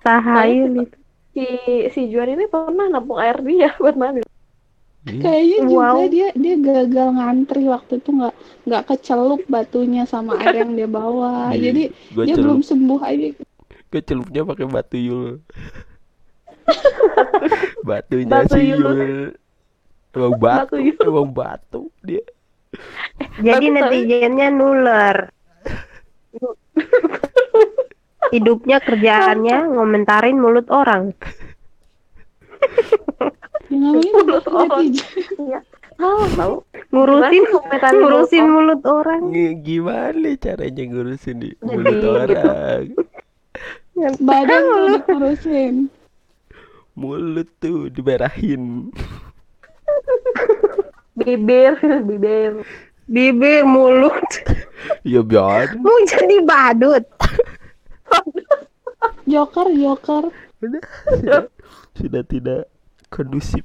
tahayul 0.00 0.84
itu. 0.84 0.96
Si 1.34 1.44
si 1.90 2.00
Juan 2.06 2.30
ini 2.30 2.46
pernah 2.46 2.86
nampung 2.86 3.18
air 3.18 3.40
dia 3.42 3.74
buat 3.82 3.96
mandi. 3.96 4.22
Kayaknya 5.04 5.58
juga 5.68 5.92
Wow. 5.92 6.08
dia 6.08 6.28
dia 6.32 6.56
gagal 6.56 7.08
ngantri 7.12 7.64
waktu 7.66 8.00
itu 8.00 8.10
nggak 8.10 8.34
nggak 8.64 8.82
kecelup 8.86 9.42
batunya 9.46 10.04
sama 10.04 10.38
air 10.38 10.64
yang 10.64 10.72
dia 10.72 10.88
bawa. 10.88 11.52
Jadi 11.52 11.92
dia 12.24 12.34
celup, 12.36 12.40
belum 12.40 12.60
sembuh 12.62 13.00
aja. 13.02 13.28
gue 13.90 14.02
celupnya 14.02 14.42
pakai 14.42 14.66
batu 14.66 14.96
yul. 14.98 15.30
Batunya 17.88 18.30
Batu 18.30 18.54
si 18.56 18.72
yul. 18.72 19.32
Emang 20.14 20.34
batu, 20.38 20.78
Batu 20.78 21.02
emang 21.02 21.28
batu 21.30 21.80
dia. 22.00 22.22
Jadi 23.42 23.66
Bagus, 23.66 23.82
tapi- 23.82 23.98
netizennya 24.06 24.48
nuler. 24.50 25.16
Hidupnya 28.30 28.78
kerjaannya 28.78 29.74
ngomentarin 29.74 30.38
mulut 30.38 30.66
orang. 30.70 31.14
Mulut 33.70 34.44
orang. 34.46 34.90
Iya. 35.38 35.60
Tahu. 36.34 36.54
Ngurusin 36.90 37.42
Gimana 37.50 37.94
ngurusin 37.94 38.44
mulut 38.46 38.82
mulut 38.82 38.82
orang. 38.86 39.22
Gimana 39.62 40.30
caranya 40.38 40.82
ngurusin 40.86 41.36
di 41.42 41.50
Jadi, 41.58 41.70
mulut 41.70 41.94
gitu. 41.94 42.08
orang? 42.10 42.82
Badan 44.18 44.62
lu 44.62 44.84
dikurusin. 44.98 45.74
Mulut 46.94 47.50
tuh 47.58 47.90
dimerahin. 47.90 48.94
Bibir, 51.18 51.78
bibir. 52.06 52.62
Bibir 53.06 53.62
mulut. 53.62 54.30
Ya 55.06 55.22
biar. 55.22 55.74
Mau 55.84 55.98
jadi 56.06 56.42
badut. 56.42 57.04
Joker, 59.30 59.68
Joker. 59.74 60.24
Udah. 60.62 60.82
Sudah, 61.12 61.42
sudah 61.94 62.22
tidak 62.26 62.62
kondusif. 63.10 63.64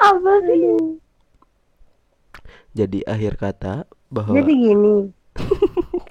Apa 0.00 0.32
sih? 0.48 0.96
Jadi 2.74 3.04
akhir 3.04 3.36
kata 3.36 3.74
bahwa 4.08 4.34
Jadi 4.40 4.52
gini. 4.56 4.96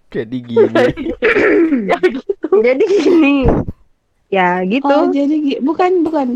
jadi 0.10 0.38
gini. 0.42 0.86
Jadi 2.60 2.84
gini. 2.88 3.36
Ya 4.30 4.62
gitu. 4.62 4.86
Oh, 4.86 5.10
jadi 5.10 5.58
bukan 5.64 6.06
bukan. 6.06 6.28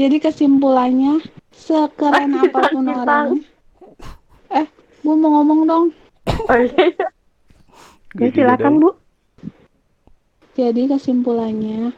Jadi 0.00 0.16
kesimpulannya 0.22 1.20
sekeren 1.52 2.32
apa 2.48 2.60
pun 2.72 2.86
orangnya. 2.88 3.44
Eh, 4.52 4.66
gua 5.04 5.14
mau 5.16 5.40
ngomong 5.40 5.60
dong. 5.68 5.86
Oh, 6.48 6.58
iya. 6.58 6.92
Ya, 8.16 8.28
silakan 8.28 8.80
Bu. 8.80 8.90
Jadi 10.52 10.84
kesimpulannya, 10.84 11.96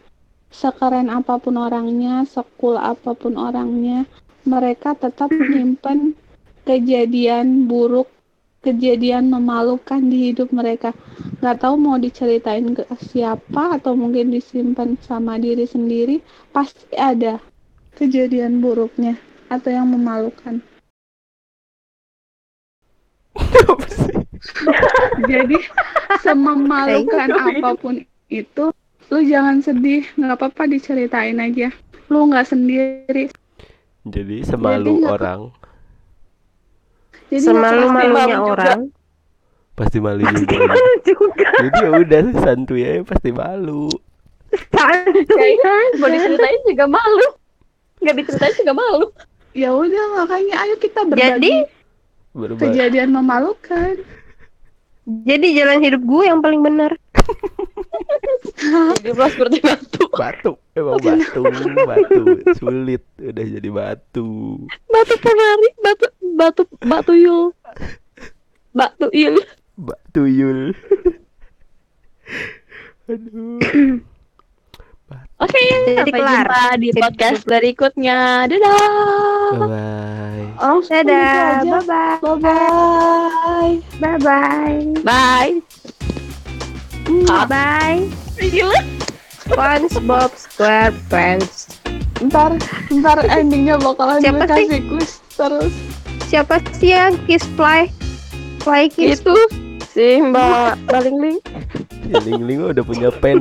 sekeren 0.54 1.10
apa 1.10 1.42
pun 1.42 1.58
orangnya, 1.58 2.22
sekul 2.22 2.78
apa 2.78 3.18
pun 3.18 3.34
orangnya, 3.34 4.06
mereka 4.46 4.94
tetap 4.94 5.34
menyimpan 5.34 6.14
kejadian 6.62 7.66
buruk, 7.66 8.06
kejadian 8.64 9.28
memalukan 9.28 10.00
di 10.00 10.32
hidup 10.32 10.48
mereka. 10.50 10.96
Nggak 11.44 11.60
tahu 11.60 11.76
mau 11.76 12.00
diceritain 12.00 12.72
ke 12.72 12.88
siapa 13.12 13.76
atau 13.76 13.92
mungkin 13.92 14.32
disimpan 14.32 14.96
sama 15.04 15.36
diri 15.36 15.68
sendiri, 15.68 16.24
pasti 16.50 16.96
ada 16.96 17.36
kejadian 18.00 18.64
buruknya 18.64 19.20
atau 19.52 19.68
yang 19.68 19.92
memalukan. 19.92 20.64
Jadi 25.30 25.58
sememalukan 26.24 27.28
gitu. 27.28 27.44
apa 27.60 27.70
pun 27.76 27.94
itu, 28.32 28.64
lu 29.12 29.20
jangan 29.20 29.60
sedih, 29.60 30.08
nggak 30.16 30.40
apa-apa 30.40 30.64
diceritain 30.64 31.36
aja. 31.38 31.68
Lu 32.08 32.24
nggak 32.32 32.48
sendiri. 32.48 33.28
Jadi 34.04 34.44
semalu 34.44 35.00
nggak- 35.04 35.12
orang 35.12 35.40
Jadi 37.34 37.42
Semalu 37.42 37.82
nggak 37.82 37.90
malunya 37.90 38.14
malu 38.30 38.46
juga. 38.46 38.54
orang. 38.54 38.80
pasti 39.74 39.98
malu 39.98 40.22
juga. 40.22 40.54
Juga. 41.02 41.50
Jadi 41.58 41.78
ya 41.82 41.90
udah 41.98 42.20
santuy 42.38 42.82
aja 42.84 43.02
pasti 43.02 43.30
malu. 43.30 43.90
Kayaknya 44.70 45.72
mau 45.98 46.08
diceritain 46.08 46.60
juga 46.62 46.84
malu. 46.86 47.26
Nggak 47.98 48.14
diceritain 48.16 48.54
juga 48.54 48.72
malu. 48.72 49.06
Ya 49.50 49.70
udah 49.70 50.04
makanya 50.16 50.54
ayo 50.62 50.74
kita 50.78 51.02
berbagi 51.02 51.26
Jadi 51.26 51.52
Berbagi. 52.30 52.62
kejadian 52.70 53.10
memalukan. 53.10 53.94
jadi 55.04 55.46
jalan 55.52 55.78
hidup 55.80 56.02
gue 56.02 56.22
yang 56.24 56.40
paling 56.40 56.62
benar. 56.62 56.90
Jadi 58.96 59.10
lo 59.12 59.26
seperti 59.28 59.58
batu. 59.60 60.04
batu 60.10 60.52
emang 60.72 60.98
batu 60.98 61.40
batu 61.84 62.22
sulit 62.54 63.02
udah 63.18 63.44
jadi 63.44 63.68
batu 63.68 64.58
Batu 64.86 65.14
penari, 65.18 65.68
batu 65.78 66.06
batu 66.34 66.66
batu 66.82 67.14
yul. 67.14 67.54
Batu 68.74 69.06
yul. 69.14 69.38
batu 69.74 70.22
yul 70.26 70.70
aduh 73.10 73.58
Oke, 75.34 75.60
Jadi 75.60 75.98
sampai 75.98 76.14
kelar. 76.14 76.46
jumpa 76.46 76.62
di 76.78 76.88
Jadi 76.88 77.00
podcast 77.02 77.42
berikutnya. 77.44 78.18
Dadah. 78.46 78.78
bye 79.52 79.66
bye 79.66 80.46
Oh, 80.62 80.78
Dadah. 80.80 81.60
Bye 81.60 81.82
bye. 81.84 82.16
Bye-bye. 82.22 83.72
Bye 83.98 84.18
bye. 84.22 84.78
Bye. 85.04 85.54
Bye 87.28 87.46
bye. 87.50 87.98
Gila. 88.40 88.78
SpongeBob 89.44 90.30
SquarePants. 90.38 91.76
Ntar, 92.24 92.56
ntar 92.88 93.18
endingnya 93.28 93.76
bakalan 93.76 94.22
Siapa 94.22 94.46
gue 94.46 94.48
kasih 94.48 94.80
kuis 94.88 95.12
terus. 95.34 95.74
Siapa 96.28 96.58
sih 96.74 96.96
yang 96.96 97.14
kiss 97.28 97.44
fly? 97.54 97.86
Fly 98.64 98.88
kiss. 98.90 99.20
Itu 99.20 99.36
si 99.92 100.18
Mbak 100.18 100.88
Balingling. 100.90 101.38
ya 102.10 102.20
Ling 102.20 102.44
Ling 102.44 102.60
udah 102.60 102.84
punya 102.84 103.08
pen 103.08 103.40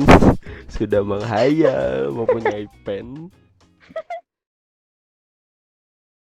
sudah 0.72 1.04
menghayal 1.04 2.08
mempunyai 2.08 2.64
pen 2.86 3.28